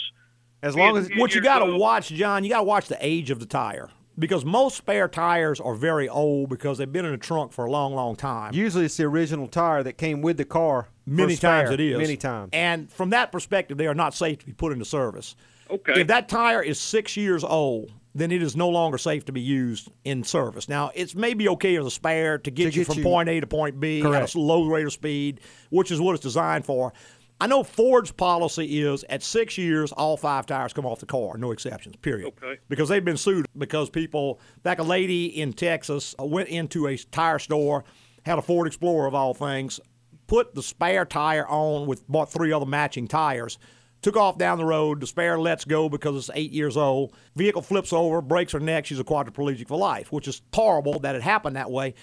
[0.62, 3.30] As long as What you got to watch, John, you got to watch the age
[3.30, 7.18] of the tire because most spare tires are very old because they've been in the
[7.18, 8.54] trunk for a long, long time.
[8.54, 10.88] usually it's the original tire that came with the car.
[11.06, 11.98] For Many times it is.
[11.98, 12.50] Many times.
[12.54, 15.36] And from that perspective, they are not safe to be put into service.
[15.70, 16.02] Okay.
[16.02, 19.42] If that tire is six years old, then it is no longer safe to be
[19.42, 20.70] used in service.
[20.70, 23.30] Now, it's maybe okay as a spare to get To you get from you- point
[23.30, 24.36] A to point B at Correct.
[24.36, 26.94] a low rate of speed, which is what it's designed for.
[27.42, 31.38] I know Ford's policy is at six years, all five tires come off the car,
[31.38, 32.28] no exceptions, period.
[32.42, 32.58] Okay.
[32.70, 36.96] Because they've been sued because people, like a lady in Texas, uh, went into a
[36.98, 37.84] tire store,
[38.26, 39.82] had a Ford Explorer of all things,
[40.28, 43.58] put the spare tire on with bought three other matching tires.
[44.02, 45.00] Took off down the road.
[45.00, 47.14] The spare lets go because it's eight years old.
[47.36, 48.86] Vehicle flips over, breaks her neck.
[48.86, 51.96] She's a quadriplegic for life, which is horrible that it happened that way.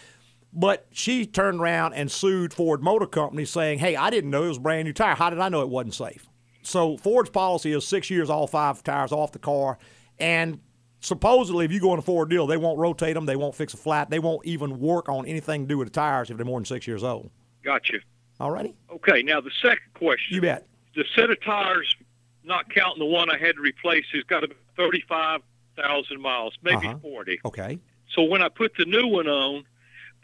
[0.53, 4.49] But she turned around and sued Ford Motor Company saying, hey, I didn't know it
[4.49, 5.15] was brand new tire.
[5.15, 6.29] How did I know it wasn't safe?
[6.63, 9.79] So Ford's policy is six years, all five tires off the car.
[10.19, 10.61] And
[11.01, 13.75] supposedly, if you go in a Ford deal, they won't rotate them, they won't fix
[13.75, 16.47] a flat, they won't even work on anything to do with the tires if they're
[16.47, 17.31] more than six years old.
[17.65, 17.99] Gotcha.
[18.43, 18.75] All righty?
[18.91, 19.23] Okay.
[19.23, 20.35] Now the second question.
[20.35, 20.67] You bet.
[20.97, 21.95] The set of tires,
[22.43, 26.99] not counting the one I had to replace, has got about 35,000 miles, maybe Uh-huh.
[27.01, 27.41] 40.
[27.45, 27.79] Okay.
[28.13, 29.65] So when I put the new one on,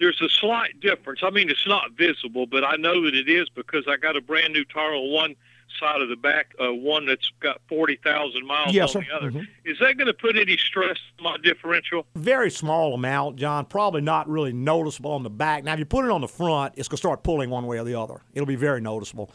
[0.00, 1.20] there's a slight difference.
[1.22, 4.20] I mean, it's not visible, but I know that it is because I got a
[4.20, 5.36] brand new tire on one
[5.78, 9.08] side of the back, uh, one that's got 40,000 miles Yes, on sir.
[9.10, 9.30] the other.
[9.30, 9.46] Mhm.
[9.64, 12.06] Is that going to put any stress on my differential?
[12.16, 13.64] Very small amount, John.
[13.66, 15.64] Probably not really noticeable on the back.
[15.64, 17.78] Now, if you put it on the front, it's going to start pulling one way
[17.78, 18.22] or the other.
[18.34, 19.30] It'll be very noticeable.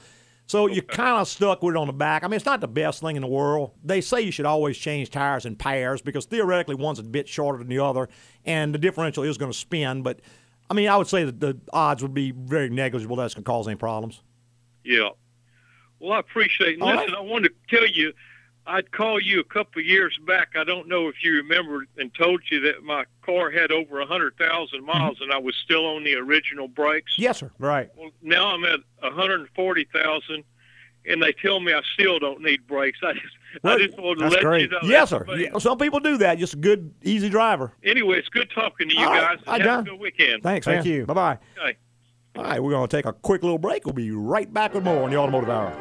[0.45, 2.23] So you're kind of stuck with it on the back.
[2.23, 3.71] I mean, it's not the best thing in the world.
[3.83, 7.59] They say you should always change tires in pairs because theoretically one's a bit shorter
[7.59, 8.09] than the other,
[8.45, 10.01] and the differential is going to spin.
[10.03, 10.19] But
[10.69, 13.49] I mean, I would say that the odds would be very negligible that's going to
[13.49, 14.21] cause any problems.
[14.83, 15.09] Yeah.
[16.03, 16.81] Well, I appreciate it.
[16.81, 17.17] All Listen, right.
[17.17, 18.11] I wanted to tell you,
[18.67, 20.49] I'd call you a couple of years back.
[20.57, 24.05] I don't know if you remember, and told you that my car had over a
[24.05, 24.99] hundred thousand mm-hmm.
[24.99, 27.13] miles, and I was still on the original brakes.
[27.17, 27.51] Yes, sir.
[27.57, 27.89] right.
[27.95, 30.43] Well, now I'm at a hundred and forty thousand,
[31.05, 32.99] and they tell me I still don't need brakes.
[33.01, 34.61] I just, Well, I just wanted to that's let great.
[34.63, 34.79] you know.
[34.83, 35.23] Yes, that's sir.
[35.23, 35.51] amazing.
[35.53, 36.37] Yeah, Some people do that.
[36.37, 37.71] Just a good, easy driver.
[37.81, 39.21] Anyway, it's good talking to you All right.
[39.21, 39.37] guys.
[39.39, 39.79] and Hi, have John.
[39.79, 40.43] a good weekend.
[40.43, 40.93] Thanks, Thank man.
[40.93, 41.05] you.
[41.05, 41.37] Bye bye.
[41.57, 41.77] Okay.
[42.35, 43.85] All right, we're going to take a quick little break.
[43.85, 45.71] We'll be right back with more on the Automotive Hour.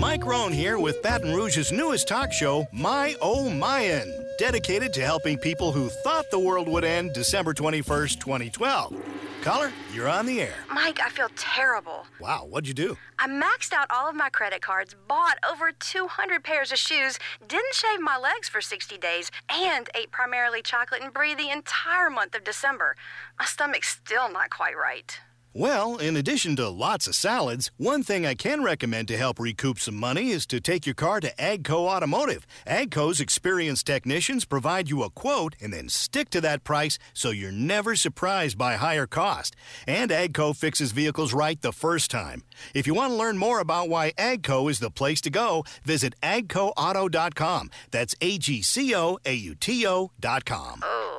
[0.00, 5.38] Mike Rohn here with Baton Rouge's newest talk show, My Oh Mayan, dedicated to helping
[5.38, 8.94] people who thought the world would end December 21st, 2012.
[9.42, 10.54] Caller, you're on the air.
[10.72, 12.06] Mike, I feel terrible.
[12.18, 12.96] Wow, what'd you do?
[13.18, 17.74] I maxed out all of my credit cards, bought over 200 pairs of shoes, didn't
[17.74, 22.34] shave my legs for 60 days, and ate primarily chocolate and brie the entire month
[22.34, 22.96] of December.
[23.38, 25.20] My stomach's still not quite right.
[25.56, 29.78] Well, in addition to lots of salads, one thing I can recommend to help recoup
[29.78, 32.44] some money is to take your car to Agco Automotive.
[32.66, 37.52] Agco's experienced technicians provide you a quote and then stick to that price so you're
[37.52, 39.54] never surprised by higher cost.
[39.86, 42.42] And Agco fixes vehicles right the first time.
[42.74, 46.16] If you want to learn more about why Agco is the place to go, visit
[46.20, 47.70] agcoauto.com.
[47.92, 50.80] That's A G C O A U T O.com.
[50.82, 51.13] Oh,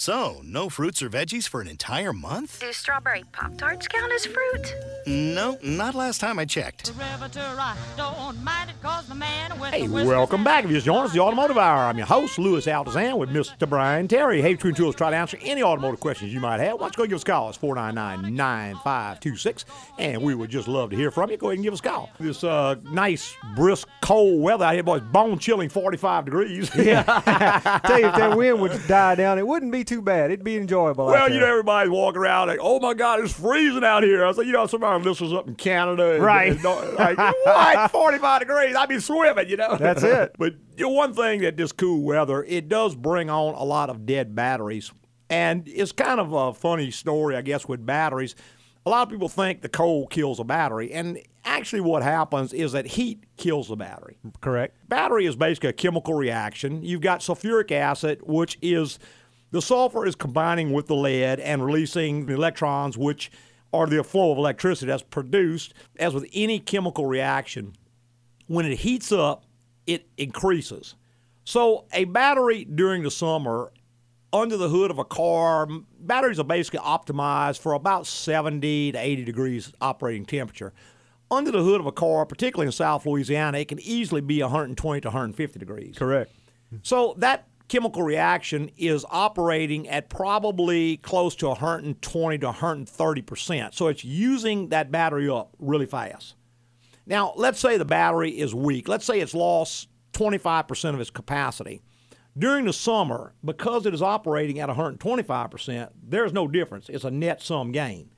[0.00, 2.60] So, no fruits or veggies for an entire month?
[2.60, 4.72] Do strawberry Pop Tarts count as fruit?
[5.08, 6.92] No, not last time I checked.
[9.72, 10.62] Hey, welcome back.
[10.62, 11.80] If you just joined us, the Automotive Hour.
[11.80, 13.68] I'm your host, Louis Altazan, with Mr.
[13.68, 14.40] Brian Terry.
[14.40, 16.74] Hey, Twin Tools, try to answer any automotive questions you might have.
[16.74, 17.48] Why don't you go give us a call?
[17.48, 19.64] It's 499-9526,
[19.98, 21.36] and we would just love to hear from you.
[21.38, 22.10] Go ahead and give us a call.
[22.20, 26.70] This uh, nice, brisk, cold weather out here, boys, bone-chilling 45 degrees.
[26.76, 27.02] Yeah.
[27.84, 30.30] Tell you, if that wind would die down, it wouldn't be too bad.
[30.30, 31.06] It'd be enjoyable.
[31.06, 34.32] Well, you know, everybody's walking around like, "Oh my God, it's freezing out here." I
[34.32, 36.52] said, "You know, somebody listens up in Canada, and, Right.
[36.52, 37.90] and don't- like, what?
[37.92, 38.76] Forty-five degrees?
[38.76, 40.34] I'd be swimming, you know." That's it.
[40.38, 43.90] But you know, one thing that this cool weather it does bring on a lot
[43.90, 44.92] of dead batteries,
[45.30, 48.34] and it's kind of a funny story, I guess, with batteries.
[48.86, 52.72] A lot of people think the cold kills a battery, and actually, what happens is
[52.72, 54.16] that heat kills the battery.
[54.40, 54.74] Correct.
[54.88, 56.82] Battery is basically a chemical reaction.
[56.82, 58.98] You've got sulfuric acid, which is
[59.50, 63.30] the sulfur is combining with the lead and releasing the electrons, which
[63.72, 65.74] are the flow of electricity that's produced.
[65.98, 67.74] As with any chemical reaction,
[68.46, 69.44] when it heats up,
[69.86, 70.94] it increases.
[71.44, 73.72] So, a battery during the summer
[74.32, 75.66] under the hood of a car,
[76.00, 80.72] batteries are basically optimized for about 70 to 80 degrees operating temperature.
[81.30, 85.00] Under the hood of a car, particularly in South Louisiana, it can easily be 120
[85.02, 85.96] to 150 degrees.
[85.96, 86.30] Correct.
[86.82, 93.74] So that chemical reaction is operating at probably close to 120 to 130 percent.
[93.74, 96.34] So it's using that battery up really fast.
[97.06, 98.88] Now, let's say the battery is weak.
[98.88, 101.82] Let's say it's lost 25 percent of its capacity.
[102.36, 106.88] During the summer, because it is operating at 125 percent, there's no difference.
[106.88, 108.10] It's a net sum gain.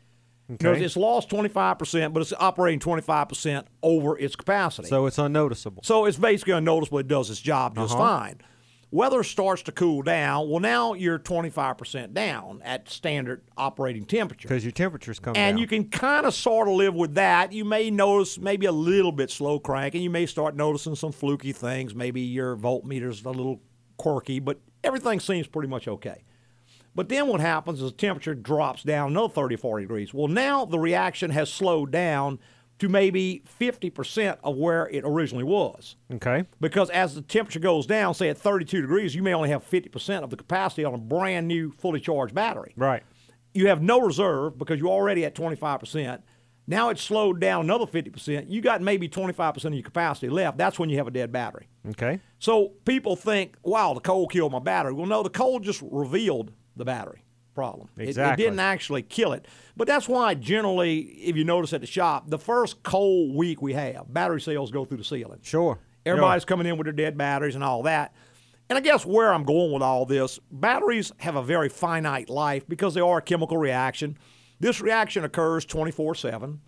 [0.48, 0.84] Because Okay.
[0.84, 4.88] it's lost 25 percent, but it's operating 25 percent over its capacity.
[4.88, 5.82] So it's unnoticeable.
[5.84, 6.98] So it's basically unnoticeable.
[6.98, 8.02] It does its job just Uh-huh.
[8.04, 8.40] fine.
[8.92, 10.48] Weather starts to cool down.
[10.48, 14.48] Well, now you're 25% down at standard operating temperature.
[14.48, 15.48] Because your temperatures come And down.
[15.50, 17.52] And you can kind of sort of live with that.
[17.52, 20.02] You may notice maybe a little bit slow cranking.
[20.02, 21.94] You may start noticing some fluky things.
[21.94, 23.60] Maybe your voltmeter's a little
[23.96, 26.24] quirky, but everything seems pretty much okay.
[26.92, 30.12] But then what happens is the temperature drops down another 30, 40 degrees.
[30.12, 32.40] Well, now the reaction has slowed down
[32.80, 35.96] to maybe 50% of where it originally was.
[36.12, 36.44] okay.
[36.60, 40.22] Because as the temperature goes down, say at 32 degrees, you may only have 50%
[40.22, 42.72] of the capacity on a brand new, fully charged battery.
[42.76, 43.02] Right.
[43.52, 46.22] You have no reserve because you're already at 25%.
[46.66, 48.48] Now it's slowed down another 50%.
[48.48, 50.56] You got maybe 25% of your capacity left.
[50.56, 51.68] That's when you have a dead battery.
[51.90, 52.20] Okay.
[52.38, 54.94] So people think, wow, the cold killed my battery.
[54.94, 57.24] Well, no, the cold just revealed the battery
[57.60, 57.88] problem.
[57.96, 59.46] It- It, didn't actually kill it.
[59.76, 63.72] But that's why generally, if you notice at the shop, the first cold week we
[63.74, 65.40] have, battery sales go through the ceiling.
[65.42, 65.78] Sure.
[66.06, 68.14] Everybody's coming in with their dead batteries and all that.
[68.68, 72.66] And I guess where I'm going with all this, batteries have a very finite life
[72.68, 74.16] because they are a chemical reaction.
[74.60, 76.60] This reaction occurs 24 7.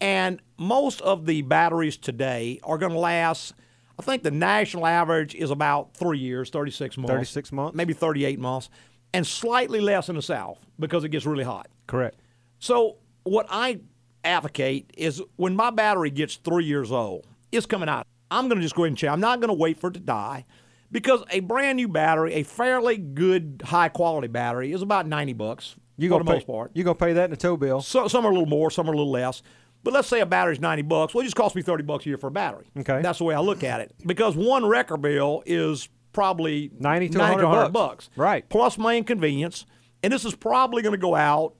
[0.00, 3.54] And most of the batteries today are going to last,
[3.98, 7.10] I think the national average is about three years, 36 months.
[7.12, 7.76] 36 months.
[7.76, 8.68] Maybe 38 months.
[9.16, 11.68] And slightly less in the South because it gets really hot.
[11.86, 12.18] Correct.
[12.58, 13.80] So what I
[14.24, 18.06] advocate is when my battery gets three years old, it's coming out.
[18.30, 19.10] I'm going to just go ahead and change.
[19.10, 20.44] I'm not going to wait for it to die
[20.90, 25.76] because a brand new battery, a fairly good, high quality battery, is about 90 bucks
[25.96, 26.70] You for the pay, most part.
[26.74, 27.80] You gonna pay that in a tow bill?
[27.80, 29.42] So, some are a little more, some are a little less.
[29.82, 31.14] But let's say a battery's 90 bucks.
[31.14, 32.66] Well, it just cost me 30 bucks a year for a battery.
[32.76, 33.02] Okay.
[33.02, 33.94] That's the way I look at it.
[34.04, 38.08] Because one wrecker bill is probably 90 to 100 100 bucks.
[38.16, 38.48] Right.
[38.48, 39.66] Plus my inconvenience.
[40.02, 41.56] And this is probably going to go out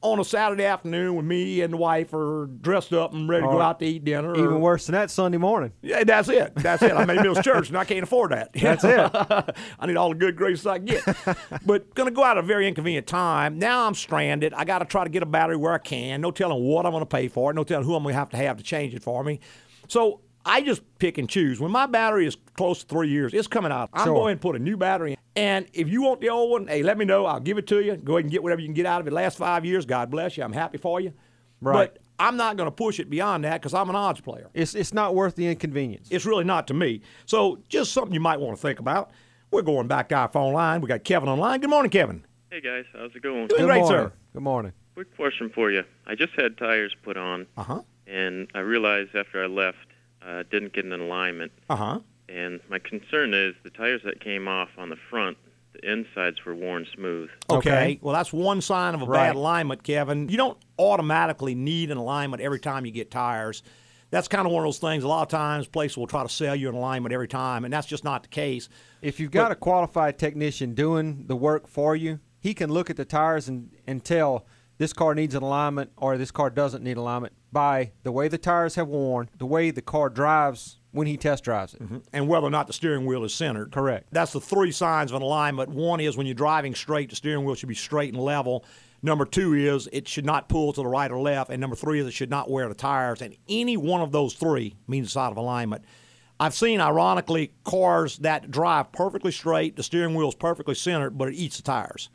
[0.00, 3.48] on a Saturday afternoon when me and the wife are dressed up and ready to
[3.48, 4.34] go Or out to eat dinner.
[4.34, 5.70] Even or- worse than that, Sunday morning.
[5.82, 6.52] yeah, that's it.
[6.56, 6.90] That's it.
[6.90, 8.52] I may miss church and I can't afford that.
[8.54, 8.98] That's it.
[9.78, 11.04] I need all the good graces I can get.
[11.64, 13.60] but going to go out at a very inconvenient time.
[13.60, 14.52] Now I'm stranded.
[14.52, 16.20] I got to try to get a battery where I can.
[16.20, 17.54] No telling what I'm going to pay for it.
[17.54, 19.38] No telling who I'm going to have to have to change it for me.
[19.86, 21.60] So I just pick and choose.
[21.60, 23.90] When my battery is close to three years, it's coming out.
[23.92, 24.14] I'm Sure.
[24.14, 25.18] going to put a new battery in.
[25.36, 27.24] And if you want the old one, hey, let me know.
[27.26, 27.96] I'll give it to you.
[27.96, 29.12] Go ahead and get whatever you can get out of it.
[29.12, 30.42] Last five years, God bless you.
[30.44, 31.12] I'm happy for you.
[31.60, 31.92] Right.
[31.94, 34.50] But I'm not going to push it beyond that because I'm an odds player.
[34.52, 36.08] It's it's not worth the inconvenience.
[36.10, 37.02] It's really not to me.
[37.24, 39.10] So just something you might want to think about.
[39.52, 40.80] We're going back to our phone line.
[40.80, 41.60] We got Kevin online.
[41.60, 42.24] Good morning, Kevin.
[42.50, 43.46] Hey guys, how's it going?
[43.46, 43.88] Doing Good great, morning.
[44.08, 44.12] sir.
[44.34, 44.72] Good morning.
[44.94, 45.84] Quick question for you.
[46.06, 47.82] I just had tires put on, Uh huh.
[48.06, 49.78] and I realized after I left,
[50.26, 51.52] uh, didn't get an alignment.
[51.68, 52.00] Uh huh.
[52.28, 55.36] And my concern is the tires that came off on the front,
[55.74, 57.28] the insides were worn smooth.
[57.50, 57.70] Okay.
[57.70, 57.98] Okay.
[58.02, 59.28] Well, that's one sign of a Right.
[59.28, 60.28] bad alignment, Kevin.
[60.28, 63.62] You don't automatically need an alignment every time you get tires.
[64.10, 65.04] That's kind of one of those things.
[65.04, 67.72] A lot of times, places will try to sell you an alignment every time, and
[67.72, 68.68] that's just not the case.
[69.00, 72.96] If you've got a qualified technician doing the work for you, he can look at
[72.96, 74.44] the tires and, and tell
[74.82, 78.36] this car needs an alignment or this car doesn't need alignment by the way the
[78.36, 81.82] tires have worn, the way the car drives when he test drives it.
[81.82, 81.98] Mm-hmm.
[82.12, 83.70] and whether or not the steering wheel is centered.
[83.70, 84.08] Correct.
[84.10, 85.70] That's the three signs of an alignment.
[85.70, 88.64] One is when you're driving straight, the steering wheel should be straight and level.
[89.02, 91.50] Number two is it should not pull to the right or left.
[91.50, 93.22] And number three is it should not wear the tires.
[93.22, 95.84] And any one of those three means it's out of alignment.
[96.40, 101.28] I've seen, ironically, cars that drive perfectly straight, the steering wheel is perfectly centered, but
[101.28, 102.08] it eats the tires.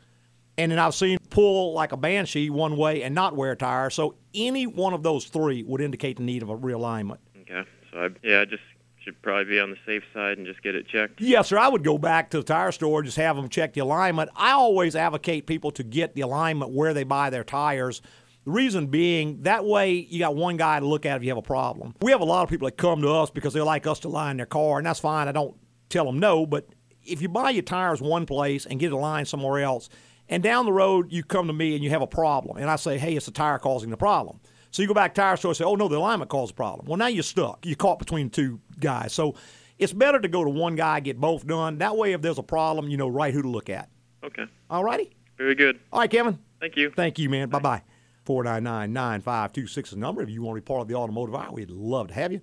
[0.58, 3.94] And then I've seen pull like a banshee one way and not wear tires.
[3.94, 7.18] So any one of those three would indicate the need of a realignment.
[7.42, 7.62] Okay.
[7.92, 8.62] So I yeah, I just
[9.02, 11.20] should probably be on the safe side and just get it checked.
[11.20, 11.58] Yes, sir.
[11.58, 14.30] I would go back to the tire store, just have them check the alignment.
[14.36, 18.02] I always advocate people to get the alignment where they buy their tires.
[18.44, 21.38] The reason being, that way you got one guy to look at if you have
[21.38, 21.94] a problem.
[22.02, 24.08] We have a lot of people that come to us because they like us to
[24.08, 25.28] line their car, and that's fine.
[25.28, 25.56] I don't
[25.88, 26.66] tell them no, but
[27.04, 29.88] if you buy your tires one place and get it aligned somewhere else,
[30.28, 32.76] and down the road you come to me and you have a problem, and I
[32.76, 34.40] say, hey, it's the tire causing the problem.
[34.70, 36.52] So you go back to the tire store and say, oh, no, the alignment caused
[36.52, 36.86] the problem.
[36.86, 37.64] Well, now you're stuck.
[37.64, 39.12] You're caught between two guys.
[39.14, 39.34] So
[39.78, 41.78] it's better to go to one guy, get both done.
[41.78, 43.88] That way, if there's a problem, you know right who to look at.
[44.22, 44.44] Okay.
[44.68, 45.16] All righty?
[45.38, 45.80] Very good.
[45.92, 46.38] All right, Kevin.
[46.60, 46.90] Thank you.
[46.90, 47.48] Thank you, man.
[47.48, 47.82] Bye bye.
[48.24, 50.20] 499 9526 is the number.
[50.20, 52.40] If you want to be part of the automotive hour, we'd love to have you.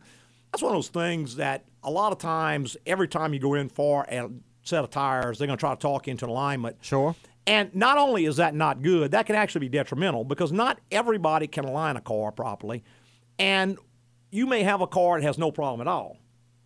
[0.51, 3.69] That's one of those things that a lot of times, every time you go in
[3.69, 4.29] for a
[4.63, 6.77] set of tires, they're going to try to talk you into alignment.
[6.81, 7.13] Sure.
[7.47, 11.47] And not only is that not good, that can actually be detrimental because not everybody
[11.47, 12.83] can align a car properly.
[13.37, 13.77] And
[14.31, 16.17] you may have a car that has no problem at all.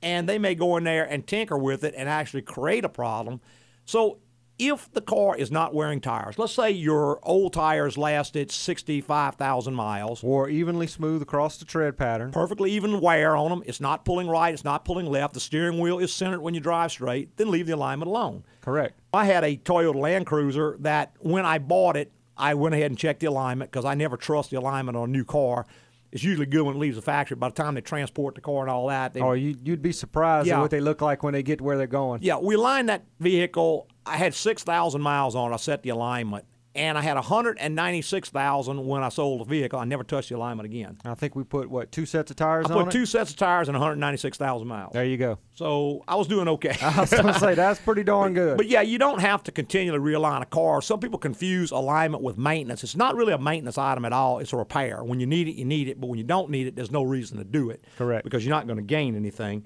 [0.01, 3.41] And they may go in there and tinker with it and actually create a problem.
[3.85, 4.19] So
[4.59, 10.23] if the car is not wearing tires, let's say your old tires lasted 65,000 miles,
[10.23, 12.31] Or evenly smooth across the tread pattern.
[12.31, 15.79] perfectly even wear on them, it's not pulling right, it's not pulling left, the steering
[15.79, 18.43] wheel is centered when you drive straight, then leave the alignment alone.
[18.61, 18.99] Correct.
[19.13, 22.97] I had a Toyota Land Cruiser that when I bought it, I went ahead and
[22.97, 25.65] checked the alignment because I never trust the alignment on a new car.
[26.11, 27.35] It's usually good when it leaves the factory.
[27.35, 29.91] By the time they transport the car and all that, they, Or you, you'd be
[29.91, 30.57] surprised Yeah.
[30.57, 32.21] at what they look like when they get where they're going.
[32.23, 33.87] yeah, we aligned that vehicle.
[34.09, 35.53] I had 6,000 miles on it.
[35.53, 36.45] I set the alignment.
[36.75, 39.79] And I had 196,000 when I sold the vehicle.
[39.79, 40.97] I never touched the alignment again.
[41.03, 42.97] I think we put, what, two sets of tires I on put it?
[42.97, 44.93] two sets of tires and 196,000 miles.
[44.93, 45.39] There you go.
[45.55, 46.77] So I was doing okay.
[46.81, 48.55] I was going to say, that's pretty darn good.
[48.55, 50.81] But yeah, you don't have to continually realign a car.
[50.81, 52.83] Some people confuse alignment with maintenance.
[52.83, 54.37] It's not really a maintenance item at all.
[54.39, 55.03] It's a repair.
[55.03, 55.99] When you need it, you need it.
[55.99, 57.83] But when you don't need it, there's no reason to do it.
[57.97, 58.23] Correct.
[58.23, 59.65] Because you're not going to gain anything.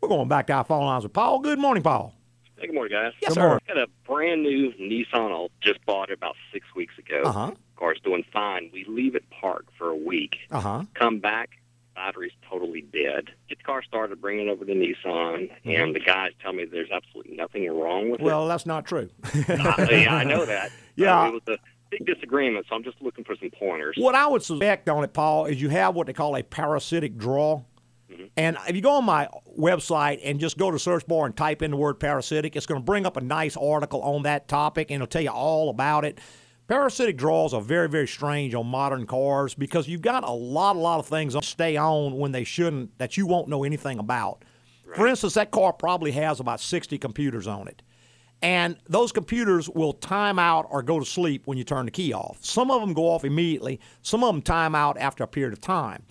[0.00, 1.38] We're going back to our phone lines with Paul.
[1.40, 2.14] Good morning, Paul.
[2.60, 3.12] Hey, good morning, guys.
[3.22, 3.40] Yes, Good sir.
[3.40, 3.60] morning.
[3.70, 5.32] I got a brand new Nissan.
[5.32, 7.22] I just bought it about six weeks ago.
[7.24, 7.50] Uh huh.
[7.76, 8.68] Car's doing fine.
[8.72, 10.36] We leave it parked for a week.
[10.50, 10.82] Uh huh.
[10.94, 11.50] Come back,
[11.94, 13.30] battery's totally dead.
[13.48, 15.70] Get the car started, bring it over to Nissan, Mm-hmm.
[15.70, 18.24] and the guys tell me there's absolutely nothing wrong with it.
[18.24, 19.08] Well, that's not true.
[19.34, 19.48] it.
[19.60, 20.70] I, yeah, I know that.
[20.96, 21.18] Yeah.
[21.18, 21.58] Uh, it was a
[21.90, 23.96] big disagreement, so I'm just looking for some pointers.
[23.96, 27.16] What I would suspect on it, Paul, is you have what they call a parasitic
[27.16, 27.62] draw.
[28.20, 28.28] Mm-hmm.
[28.36, 29.28] And if you go on my
[29.58, 32.80] website and just go to search bar and type in the word parasitic, it's going
[32.80, 36.04] to bring up a nice article on that topic and it'll tell you all about
[36.04, 36.18] it.
[36.68, 40.78] Parasitic draws are very, very strange on modern cars because you've got a lot, a
[40.78, 44.44] lot of things on stay on when they shouldn't that you won't know anything about.
[44.94, 47.82] For instance, that car probably has about 60 computers on it.
[48.42, 52.12] And those computers will time out or go to sleep when you turn the key
[52.12, 52.38] off.
[52.40, 55.60] Some of them go off immediately, some of them time out after a period of
[55.60, 56.04] time.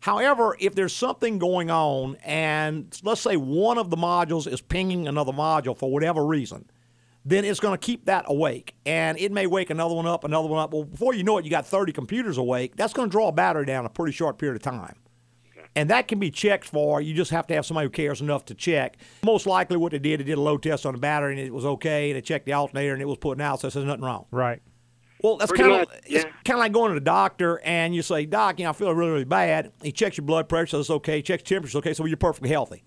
[0.00, 5.08] However, if there's something going on, and let's say one of the modules is pinging
[5.08, 6.68] another module for whatever reason,
[7.24, 8.76] then it's going to keep that awake.
[8.86, 10.72] And it may wake another one up, another one up.
[10.72, 12.76] Well, before you know it, you got 30 computers awake.
[12.76, 14.94] That's going to draw a battery down a pretty short period of time.
[15.74, 17.02] And that can be checked for.
[17.02, 18.96] You just have to have somebody who cares enough to check.
[19.22, 21.52] Most likely, what they did, they did a load test on the battery and it
[21.52, 22.10] was okay.
[22.10, 24.26] And they checked the alternator and it was putting out, so there's nothing wrong.
[24.30, 24.62] Right.
[25.22, 26.30] Well, that's kind of it's yeah.
[26.44, 28.94] kind of like going to the doctor and you say, "Doc, you know, I feel
[28.94, 31.22] really, really bad." He checks your blood pressure, says it's okay.
[31.22, 31.94] Checks your temperature, okay.
[31.94, 32.84] So you're perfectly healthy.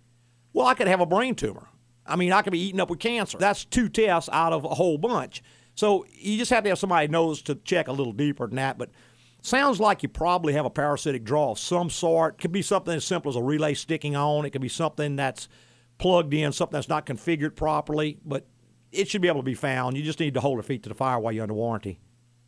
[0.53, 1.67] Well, I could have a brain tumor.
[2.05, 3.37] I mean, I could be eaten up with cancer.
[3.37, 5.43] That's two tests out of a whole bunch.
[5.75, 8.77] So you just have to have somebody knows to check a little deeper than that.
[8.77, 8.89] But
[9.41, 12.39] sounds like you probably have a parasitic draw of some sort.
[12.39, 14.45] Could be something as simple as a relay sticking on.
[14.45, 15.47] It could be something that's
[15.99, 18.17] plugged in, something that's not configured properly.
[18.25, 18.47] But
[18.91, 19.95] it should be able to be found.
[19.95, 21.99] You just need to hold your feet to the fire while you're under warranty.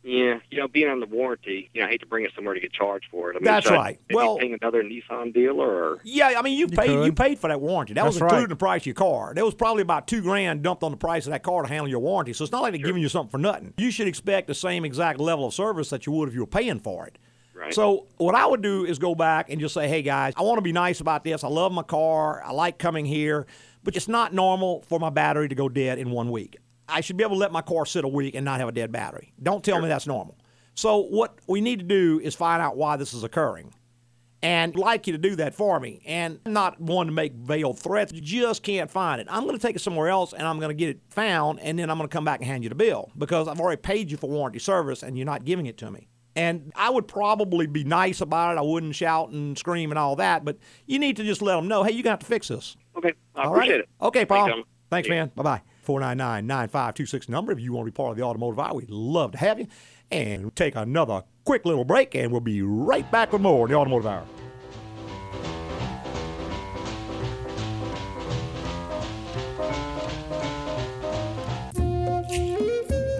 [0.04, 2.54] Yeah, you know, being on the warranty, you know, I hate to bring it somewhere
[2.54, 3.36] to get charged for it.
[3.36, 4.00] I mean, That's should I right.
[4.08, 7.16] maybe Well- paying another Nissan dealer or Yeah, I mean you, You paid you could.
[7.16, 7.94] paid for that warranty.
[7.94, 8.44] That was That's included right.
[8.44, 9.32] in the price of your car.
[9.34, 11.86] There was probably about two grand dumped on the price of that car to handle
[11.86, 12.32] your warranty.
[12.32, 13.74] So it's not like they're giving you something for nothing.
[13.78, 16.46] You should expect the same exact level of service that you would if you were
[16.48, 17.16] paying for it.
[17.54, 17.72] Right.
[17.72, 20.58] So what I would do is go back and just say, "Hey guys, I want
[20.58, 21.44] to be nice about this.
[21.44, 22.42] I love my car.
[22.44, 23.46] I like coming here,
[23.84, 26.56] but it's not normal for my battery to go dead in one week.
[26.92, 28.72] I should be able to let my car sit a week and not have a
[28.72, 29.32] dead battery.
[29.42, 30.36] Don't tell me that's normal.
[30.74, 33.74] So what we need to do is find out why this is occurring.
[34.44, 36.02] And I'd like you to do that for me.
[36.04, 38.12] And I'm not one to make veiled threats.
[38.12, 39.28] You just can't find it.
[39.30, 41.78] I'm going to take it somewhere else and I'm going to get it found and
[41.78, 44.10] then I'm going to come back and hand you the bill because I've already paid
[44.10, 46.08] you for warranty service and you're not giving it to me.
[46.34, 48.58] And I would probably be nice about it.
[48.58, 51.68] I wouldn't shout and scream and all that, but you need to just let them
[51.68, 52.76] know, hey, you're going to have to fix this.
[52.96, 53.56] Okay, I All right?
[53.58, 53.88] appreciate it.
[54.00, 54.46] Okay, Paul.
[54.48, 55.30] Thanks, Thanks, man.
[55.36, 55.62] Bye bye.
[55.82, 57.52] 499 9526 number.
[57.52, 59.66] If you want to be part of the automotive hour, we'd love to have you.
[60.10, 63.72] And we'll take another quick little break, and we'll be right back with more in
[63.72, 64.26] the automotive hour.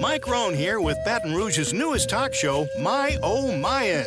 [0.01, 4.07] Mike Rohn here with Baton Rouge's newest talk show, My Oh Mayan,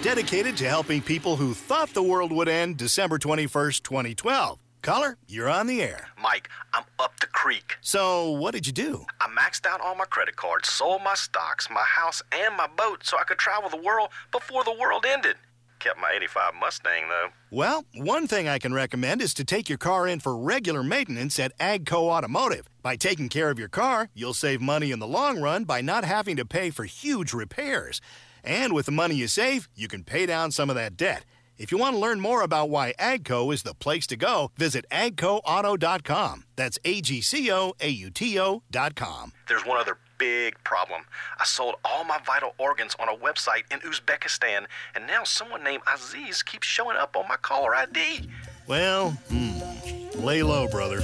[0.00, 4.58] dedicated to helping people who thought the world would end December 21st, 2012.
[4.82, 6.08] Caller, you're on the air.
[6.22, 7.76] Mike, I'm up the creek.
[7.82, 9.04] So, what did you do?
[9.20, 13.04] I maxed out all my credit cards, sold my stocks, my house, and my boat
[13.04, 15.36] so I could travel the world before the world ended.
[15.80, 17.28] Kept my 85 Mustang, though.
[17.50, 21.38] Well, one thing I can recommend is to take your car in for regular maintenance
[21.38, 22.66] at Agco Automotive.
[22.82, 26.04] By taking care of your car, you'll save money in the long run by not
[26.04, 28.00] having to pay for huge repairs.
[28.44, 31.24] And with the money you save, you can pay down some of that debt.
[31.60, 34.86] If you want to learn more about why Agco is the place to go, visit
[34.90, 36.44] agcoauto.com.
[36.56, 39.32] That's A G C O A U T O.com.
[39.46, 41.02] There's one other big problem.
[41.38, 45.82] I sold all my vital organs on a website in Uzbekistan, and now someone named
[45.94, 48.30] Aziz keeps showing up on my caller ID.
[48.66, 51.02] Well, hmm, lay low, brother.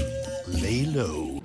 [0.49, 1.36] Lay low.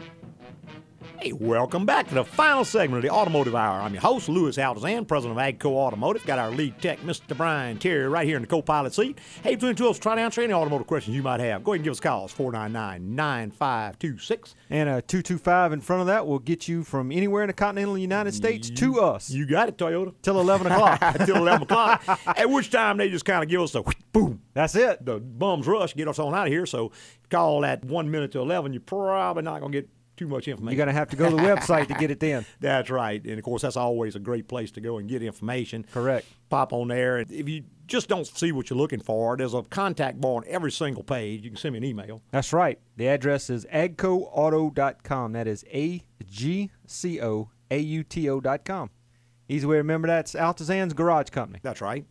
[1.21, 3.81] Hey, welcome back to the final segment of the Automotive Hour.
[3.81, 6.25] I'm your host, Louis Altazan, president of AGCO Automotive.
[6.25, 7.37] Got our lead tech, Mr.
[7.37, 9.19] Brian Terry, right here in the co pilot seat.
[9.43, 11.63] Hey, between two of us, try to answer any automotive questions you might have.
[11.63, 14.55] Go ahead and give us calls 499 9526.
[14.71, 17.53] And uh, a 225 in front of that will get you from anywhere in the
[17.53, 19.29] continental United States to us.
[19.29, 20.15] You got it, Toyota.
[20.23, 20.99] Till 11 o'clock.
[21.27, 22.03] Till 11 o'clock.
[22.25, 24.41] At which time they just kind of give us a boom.
[24.55, 25.05] That's it.
[25.05, 26.65] The bums rush, get us on out of here.
[26.65, 26.91] So,
[27.29, 28.73] call that one minute to 11.
[28.73, 29.89] You're probably not going to get
[30.21, 30.77] too much information.
[30.77, 32.45] You're going to have to go to the website to get it then.
[32.59, 33.23] That's right.
[33.25, 35.83] And of course, that's always a great place to go and get information.
[35.91, 36.27] Correct.
[36.49, 37.17] Pop on there.
[37.17, 40.43] And if you just don't see what you're looking for, there's a contact bar on
[40.47, 41.43] every single page.
[41.43, 42.21] You can send me an email.
[42.29, 42.77] That's right.
[42.97, 45.31] The address is agcoauto.com.
[45.31, 48.91] That is A G C O A U T O.com.
[49.49, 51.59] Easy way to remember that's Altazan's Garage Company.
[51.63, 52.05] That's right.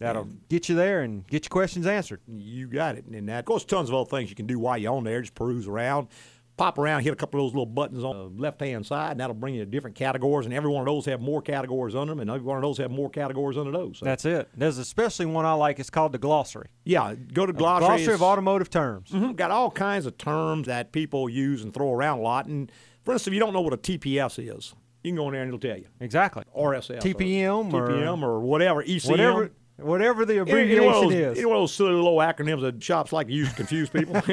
[0.00, 2.20] That'll get you there and get your questions answered.
[2.26, 3.06] You got it.
[3.06, 5.20] And that, of course, tons of other things you can do while you're on there.
[5.20, 6.08] Just peruse around,
[6.56, 9.20] pop around, hit a couple of those little buttons on the left hand side, and
[9.20, 10.46] that'll bring you to different categories.
[10.46, 12.78] And every one of those have more categories under them, and every one of those
[12.78, 13.98] have more categories under those.
[13.98, 14.48] So, That's it.
[14.56, 15.80] There's especially one I like.
[15.80, 16.68] It's called the glossary.
[16.84, 17.88] yeah, go to glossary.
[17.88, 19.10] Glossary of automotive terms.
[19.10, 22.46] Mhm, Got all kinds of terms that people use and throw around a lot.
[22.46, 22.70] And
[23.04, 25.42] for instance, if you don't know what a TPS is, you can go in there
[25.42, 25.86] and it'll tell you.
[26.00, 26.44] Exactly.
[26.56, 27.00] RSS.
[27.02, 29.10] TPM or, or- or whatever, ECM.
[29.10, 31.38] Whatever, whatever the Any- any abbreviation one those, is.
[31.38, 34.14] Any one of those silly little acronyms that shops like to use to confuse people.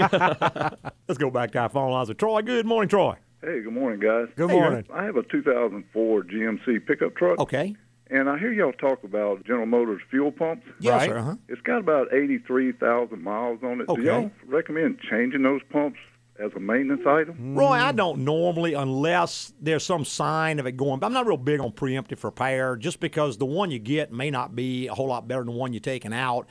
[1.08, 2.42] Let's go back to our phone lines with Troy.
[2.42, 3.16] Good morning, Troy.
[3.42, 4.28] Hey, good morning, guys.
[4.36, 4.86] Good Hey, morning.
[4.94, 7.40] I have a 2004 GMC pickup truck.
[7.40, 7.76] Okay.
[8.12, 10.68] And I hear y'all talk about General Motors fuel pumps.
[10.80, 11.10] Yes, Right.
[11.10, 11.36] sir, uh-huh.
[11.48, 13.88] It's got about 83,000 miles on it.
[13.90, 14.02] Okay.
[14.02, 15.98] Do y'all recommend changing those pumps
[16.42, 17.56] as a maintenance item?
[17.56, 21.00] Roy, I don't normally, unless there's some sign of it going.
[21.00, 24.32] But I'm not real big on preemptive repair, just because the one you get may
[24.32, 26.48] not be a whole lot better than the one you're taking out.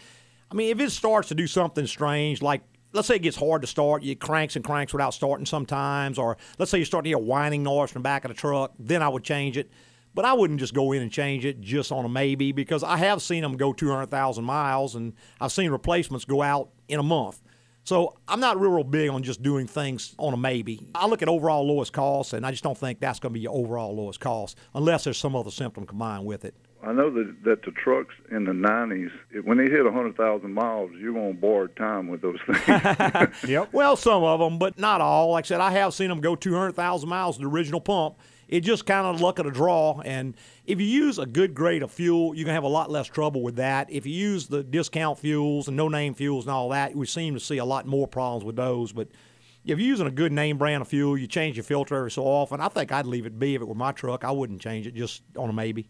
[0.50, 2.62] I mean, if it starts to do something strange, like
[2.92, 6.36] let's say it gets hard to start, it cranks and cranks without starting sometimes, or
[6.58, 9.02] let's say you start to hear whining noise from the back of the truck, then
[9.02, 9.70] I would change it.
[10.12, 12.96] But I wouldn't just go in and change it just on a maybe because I
[12.96, 17.40] have seen them go 200,000 miles and I've seen replacements go out in a month.
[17.84, 20.86] So I'm not real, real big on just doing things on a maybe.
[20.94, 23.40] I look at overall lowest cost, and I just don't think that's going to be
[23.40, 26.54] your overall lowest cost unless there's some other symptom combined with it.
[26.82, 30.90] I know that, that the trucks in the 90s, if- when they hit 100,000 miles,
[30.98, 33.28] you're on borrowed time with those things.
[33.48, 33.68] Yep.
[33.72, 35.30] Well, some of them, but not all.
[35.32, 38.16] Like I said, I have seen them go 200,000 miles to the original pump.
[38.50, 40.00] It just kind of luck of the draw.
[40.04, 40.36] And
[40.66, 43.42] if you use a good grade of fuel, you can have a lot less trouble
[43.42, 43.88] with that.
[43.90, 47.34] If you use the discount fuels and no name fuels and all that, we seem
[47.34, 48.92] to see a lot more problems with those.
[48.92, 49.06] But
[49.64, 52.24] if you're using a good name brand of fuel, you change your filter every so
[52.24, 52.60] often.
[52.60, 54.24] I think I'd leave it be if it were my truck.
[54.24, 55.88] I wouldn't change it just on a maybe.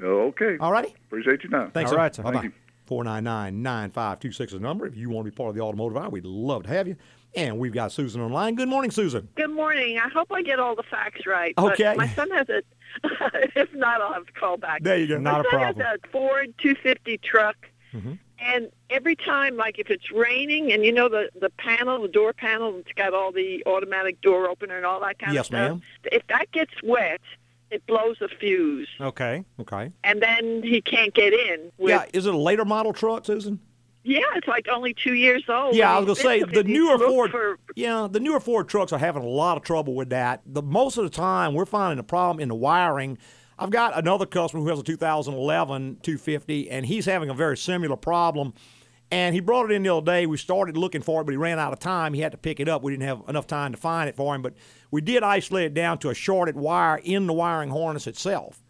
[0.00, 0.58] well, okay.
[0.60, 0.94] All righty.
[1.06, 1.72] Appreciate your time.
[1.72, 2.00] Thanks, All sir.
[2.02, 2.22] right, sir.
[2.22, 2.40] Bye-bye.
[2.40, 2.60] Thank you.
[2.88, 4.86] 499-9526 is the number.
[4.86, 6.96] If you want to be part of the automotive hour, we'd love to have you.
[7.36, 8.54] And we've got Susan online.
[8.54, 9.28] Good morning, Susan.
[9.36, 9.98] Good morning.
[10.02, 11.52] I hope I get all the facts right.
[11.58, 11.94] Okay.
[11.94, 12.62] My son has a.
[13.60, 14.82] if not, I'll have to call back.
[14.82, 15.16] There you go.
[15.20, 15.86] My Not a son problem.
[15.86, 17.56] has a Ford 250 truck,
[17.94, 18.18] Mhm.
[18.38, 22.32] And every time, like if it's raining, and you know the the panel, the door
[22.34, 25.58] panel, it's got all the automatic door opener and all that kind Yes, of stuff.
[25.60, 25.82] Yes, ma'am.
[26.12, 27.20] If that gets wet,
[27.70, 29.44] it blows a fuse, Okay.
[29.60, 29.90] Okay.
[30.04, 31.70] and then he can't get in.
[31.78, 33.58] With, Yeah, is it a later model truck, Susan?
[34.06, 35.74] Yeah, it's like only two years old.
[35.74, 37.30] Yeah, I was gonna say the newer Ford.
[37.30, 40.42] For, Yeah, the newer Ford trucks are having a lot of trouble with that.
[40.46, 43.18] The most of the time, we're finding a problem in the wiring.
[43.58, 47.96] I've got another customer who has a 2011 250, and he's having a very similar
[47.96, 48.54] problem.
[49.10, 50.26] And he brought it in the other day.
[50.26, 52.12] We started looking for it, but he ran out of time.
[52.12, 52.82] He had to pick it up.
[52.82, 54.54] We didn't have enough time to find it for him, but
[54.90, 58.62] we did isolate it down to a shorted wire in the wiring harness itself.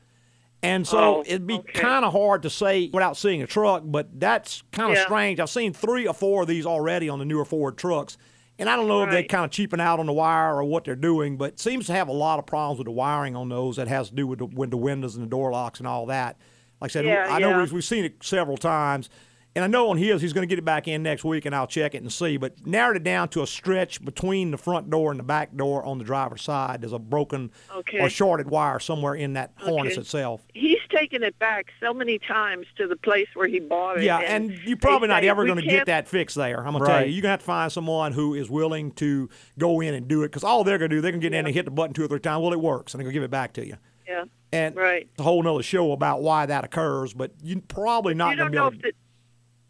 [0.67, 4.19] And so Oh, it'd be kind of hard to say without seeing a truck, but
[4.19, 5.05] that's kind of Yeah.
[5.05, 5.41] strange.
[5.41, 8.17] I've seen three or four of these already on the newer Ford trucks.
[8.59, 9.29] And I don't know if they Right.
[9.29, 11.93] kind of cheaping out on the wire or what they're doing, but it seems to
[11.93, 14.39] have a lot of problems with the wiring on those that has to do with
[14.39, 16.37] the, with the windows and the door locks and all that.
[16.81, 17.59] Like I said, Yeah, I know yeah.
[17.61, 19.09] we've, we've seen it several times.
[19.57, 21.55] And I know on his, he's going to get it back in next week, and
[21.55, 22.37] I'll check it and see.
[22.37, 25.83] But narrowed it down to a stretch between the front door and the back door
[25.83, 26.83] on the driver's side.
[26.83, 27.99] There's a broken Okay.
[28.01, 30.43] or shorted wire somewhere in that harness itself.
[30.53, 34.05] he's taken it back so many times to the place where he bought it.
[34.05, 36.59] Yeah, and, and you're probably not ever going to get that fixed there.
[36.59, 38.93] I'm going to tell you, you're going to have to find someone who is willing
[38.93, 39.29] to
[39.59, 41.35] go in and do it because all they're going to do, they're going to get
[41.35, 42.43] in and hit the button two or three times.
[42.43, 43.77] Well, it works, and they're going to give it back to you.
[44.07, 45.09] Yeah, And right.
[45.11, 48.53] it's a whole nother show about why that occurs, but you're probably not going to
[48.53, 48.93] be able to.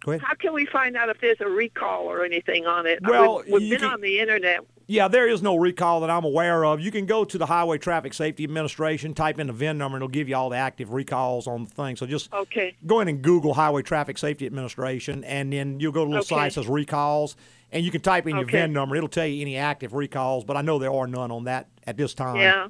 [0.06, 0.28] If it, Go ahead.
[0.28, 3.00] how can we find out if there's a recall or anything on it?
[3.02, 4.60] Well, we've, we've been can- on the internet.
[4.88, 6.78] Yeah, there is no recall that I'm aware of.
[6.80, 10.02] You can go to the Highway Traffic Safety Administration, type in the VIN number, and
[10.04, 11.96] it'll give you all the active recalls on the thing.
[11.96, 12.76] So just Okay.
[12.86, 16.18] go in and Google Highway Traffic Safety Administration, and then you'll go to a little
[16.20, 16.36] Okay.
[16.36, 17.34] site that says recalls,
[17.72, 18.94] and you can type in your VIN number.
[18.94, 21.96] It'll tell you any active recalls, but I know there are none on that at
[21.96, 22.36] this time.
[22.36, 22.68] Yeah.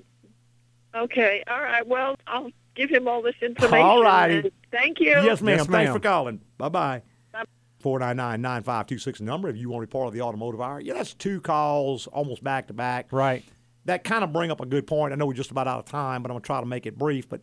[0.94, 1.44] Okay.
[1.46, 1.86] All right.
[1.86, 3.84] Well, I'll give him all this information.
[3.86, 4.50] All righty.
[4.72, 5.08] Thank you.
[5.10, 5.26] Yes, ma'am.
[5.26, 5.58] Yes, ma'am.
[5.58, 5.92] Thanks ma'am.
[5.92, 6.40] for calling.
[6.56, 7.02] Bye bye.
[7.90, 10.80] 499 9526 number if you want to be part of the automotive hour.
[10.80, 13.12] Yeah, that's two calls almost back to back.
[13.12, 13.44] Right.
[13.84, 15.12] That kind of bring up a good point.
[15.12, 16.86] I know we're just about out of time, but I'm going to try to make
[16.86, 17.28] it brief.
[17.28, 17.42] But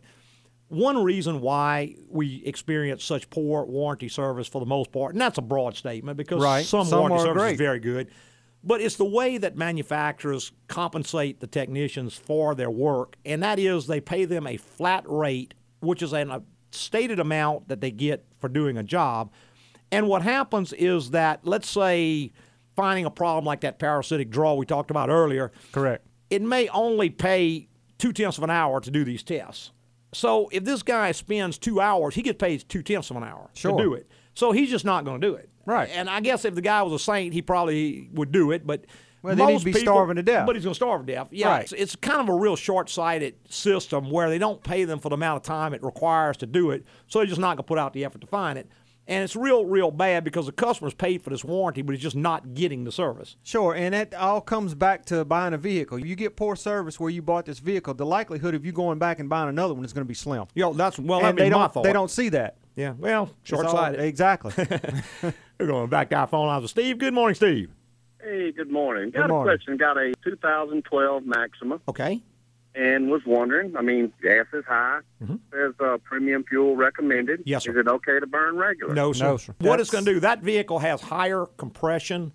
[0.68, 5.38] one reason why we experience such poor warranty service for the most part, and that's
[5.38, 6.66] a broad statement because Right.
[6.66, 7.52] some, Some warranty service great.
[7.52, 8.08] is very good,
[8.62, 13.86] but it's the way that manufacturers compensate the technicians for their work, and that is
[13.86, 18.26] they pay them a flat rate, which is an, a stated amount that they get
[18.38, 19.32] for doing a job.
[19.92, 22.32] And what happens is that, let's say,
[22.76, 26.04] finding a problem like that parasitic draw we talked about earlier, Correct.
[26.30, 27.68] it may only pay
[27.98, 29.70] two tenths of an hour to do these tests.
[30.12, 33.50] So if this guy spends two hours, he gets paid two tenths of an hour
[33.54, 33.76] Sure.
[33.76, 34.08] to do it.
[34.34, 35.48] So he's just not going to do it.
[35.66, 35.88] Right.
[35.92, 38.66] And I guess if the guy was a saint, he probably would do it.
[38.66, 38.84] But
[39.22, 40.46] Well, then he'd be people- starving to death.
[40.46, 41.28] But he's going to starve to death.
[41.30, 41.48] Yeah.
[41.48, 41.62] Right.
[41.62, 45.14] It's, it's kind of a real short-sighted system where they don't pay them for the
[45.14, 46.84] amount of time it requires to do it.
[47.06, 48.68] So they're just not going to put out the effort to find it.
[49.06, 52.16] And it's real, real bad because the customer's paid for this warranty, but he's just
[52.16, 53.36] not getting the service.
[53.42, 55.98] Sure, and that all comes back to buying a vehicle.
[55.98, 57.92] You get poor service where you bought this vehicle.
[57.92, 60.46] The likelihood of you going back and buying another one is going to be slim.
[60.54, 61.72] Yo, that's well, and that'd they my don't.
[61.74, 61.84] thought.
[61.84, 62.56] They don't see that.
[62.76, 64.00] Yeah, well, short-sighted.
[64.00, 64.52] Exactly.
[65.60, 66.98] We're going back to our phone lines with Steve.
[66.98, 67.70] Good morning, Steve.
[68.22, 69.10] Hey, good morning.
[69.10, 69.52] Good Got morning.
[69.52, 69.76] a question.
[69.76, 72.22] Got a 2012 Maxima Okay.
[72.74, 75.00] And was wondering, I mean, gas is high.
[75.50, 77.40] There's uh, premium fuel recommended.
[77.40, 77.48] Mm-hmm.
[77.48, 77.70] Yes, sir.
[77.70, 78.94] Is it okay to burn regular?
[78.94, 79.24] No, sir.
[79.24, 79.54] No, sir.
[79.60, 82.32] What it's going to do, that vehicle has higher compression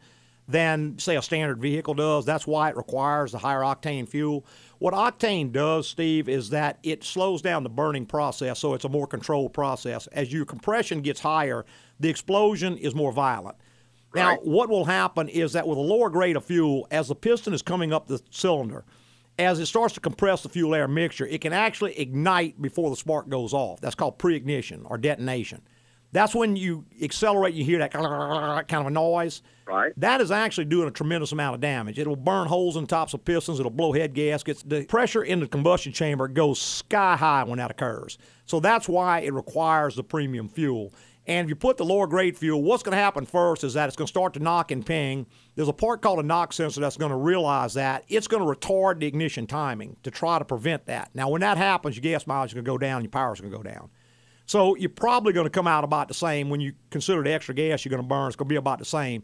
[0.47, 2.25] than, say, a standard vehicle does.
[2.25, 4.45] That's why it requires the higher octane fuel.
[4.79, 8.89] What octane does, Steve, is that it slows down the burning process, so it's a
[8.89, 10.07] more controlled process.
[10.07, 11.65] As your compression gets higher,
[11.99, 13.57] the explosion is more violent.
[14.15, 17.53] Now, what will happen is that with a lower grade of fuel, as the piston
[17.53, 18.85] is coming up the cylinder,
[19.39, 22.95] as it starts to compress the fuel air mixture, it can actually ignite before the
[22.95, 23.79] spark goes off.
[23.79, 25.61] That's called pre ignition or detonation.
[26.11, 29.41] That's when you accelerate, you hear that kind of a noise.
[29.67, 29.93] Right.
[29.97, 31.99] That is actually doing a tremendous amount of damage.
[31.99, 34.63] It'll burn holes in tops of pistons, it'll blow head gaskets.
[34.63, 38.17] The pressure in the combustion chamber goes sky high when that occurs.
[38.45, 40.91] So that's why it requires the premium fuel.
[41.29, 43.87] And if you put the lower grade fuel, what's going to happen first is that
[43.87, 45.27] it's going to start to knock and ping.
[45.53, 48.03] There's a part called a knock sensor that's going to realize that.
[48.07, 51.11] It's going to retard the ignition timing to try to prevent that.
[51.13, 53.39] Now, when that happens, your gas mileage is going to go down, your power is
[53.39, 53.91] going to go down.
[54.47, 57.53] So you're probably going to come out about the same when you consider the extra
[57.53, 58.25] gas you're going to burn.
[58.25, 59.21] It's going to be about the same.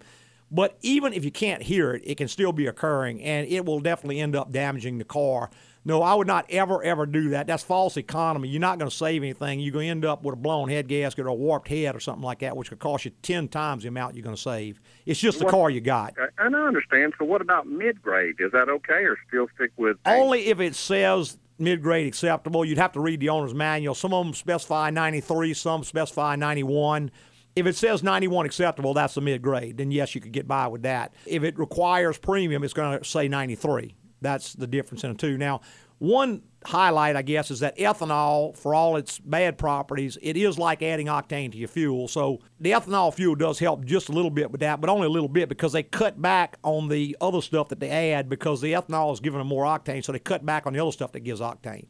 [0.52, 3.80] But even if you can't hear it, it can still be occurring, and it will
[3.80, 5.50] definitely end up damaging the car.
[5.88, 7.46] No, I would not ever, ever do that.
[7.46, 8.50] That's false economy.
[8.50, 9.60] You're not going to save anything.
[9.60, 12.00] You're going to end up with a blown head gasket or a warped head or
[12.00, 14.82] something like that, which could cost you 10 times the amount you're going to save.
[15.06, 16.16] It's just the What- car you got.
[16.40, 17.14] And I understand.
[17.20, 18.36] So what about mid-grade?
[18.40, 22.66] Is that okay or still stick with Only if it says mid grade acceptable.
[22.66, 23.96] You'd have to read the owner's manual.
[23.96, 27.12] Some of them specify 93, some specify 91.
[27.56, 29.78] If it says 91 acceptable, that's the mid grade.
[29.78, 31.14] Then yes, you could get by with that.
[31.26, 33.96] If it requires premium, it's going to say 93.
[34.26, 35.38] That's the difference in the two.
[35.38, 35.62] Now,
[36.00, 40.82] one highlight, I guess, is that ethanol, for all its bad properties, it is like
[40.82, 42.08] adding octane to your fuel.
[42.08, 45.10] So the ethanol fuel does help just a little bit with that, but only a
[45.10, 48.74] little bit because they cut back on the other stuff that they add because the
[48.74, 51.22] ethanol is giving them more octane, so they cut back on the other stuff that
[51.22, 51.86] gives octane.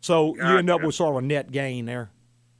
[0.00, 2.10] So you end up with sort of a net gain there.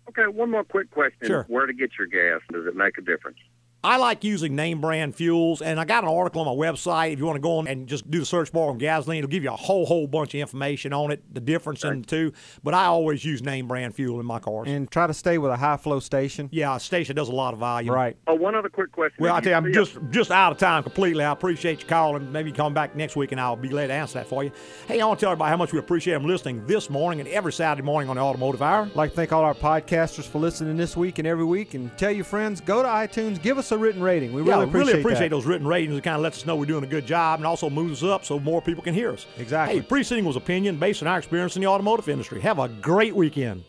[0.08, 1.26] Okay, one more quick question.
[1.26, 1.44] Sure.
[1.48, 2.40] Where to get your gas?
[2.52, 3.38] Does it make a difference?
[3.82, 7.14] I like using name brand fuels, and I got an article on my website.
[7.14, 9.30] If you want to go on and just do the search bar on gasoline, it'll
[9.30, 12.32] give you a whole whole bunch of information on it, the difference in the two.
[12.62, 14.68] But I always use name brand fuel in my cars.
[14.68, 16.50] And try to stay with a high flow station.
[16.52, 17.94] Yeah, a station does a lot of volume.
[17.94, 18.18] Right.
[18.26, 19.16] Oh, one other quick question.
[19.18, 21.24] Well, I tell you, I'm see just just out of time completely.
[21.24, 22.30] I appreciate you calling.
[22.30, 24.52] Maybe you come back next week, and I'll be glad to answer that for you.
[24.88, 27.28] Hey, I want to tell everybody how much we appreciate them listening this morning and
[27.30, 28.82] every Saturday morning on the Automotive Hour.
[28.82, 31.72] I'd like to thank all our podcasters for listening this week and every week.
[31.72, 34.32] And tell your friends, go to iTunes, give us a written rating.
[34.32, 35.96] We yeah, really appreciate, really appreciate those written ratings.
[35.96, 38.10] It kind of lets us know we're doing a good job and also moves us
[38.10, 39.26] up so more people can hear us.
[39.38, 39.76] Exactly.
[39.76, 42.40] Hey, preceding was opinion based on our experience in the automotive industry.
[42.40, 43.64] Have a great weekend.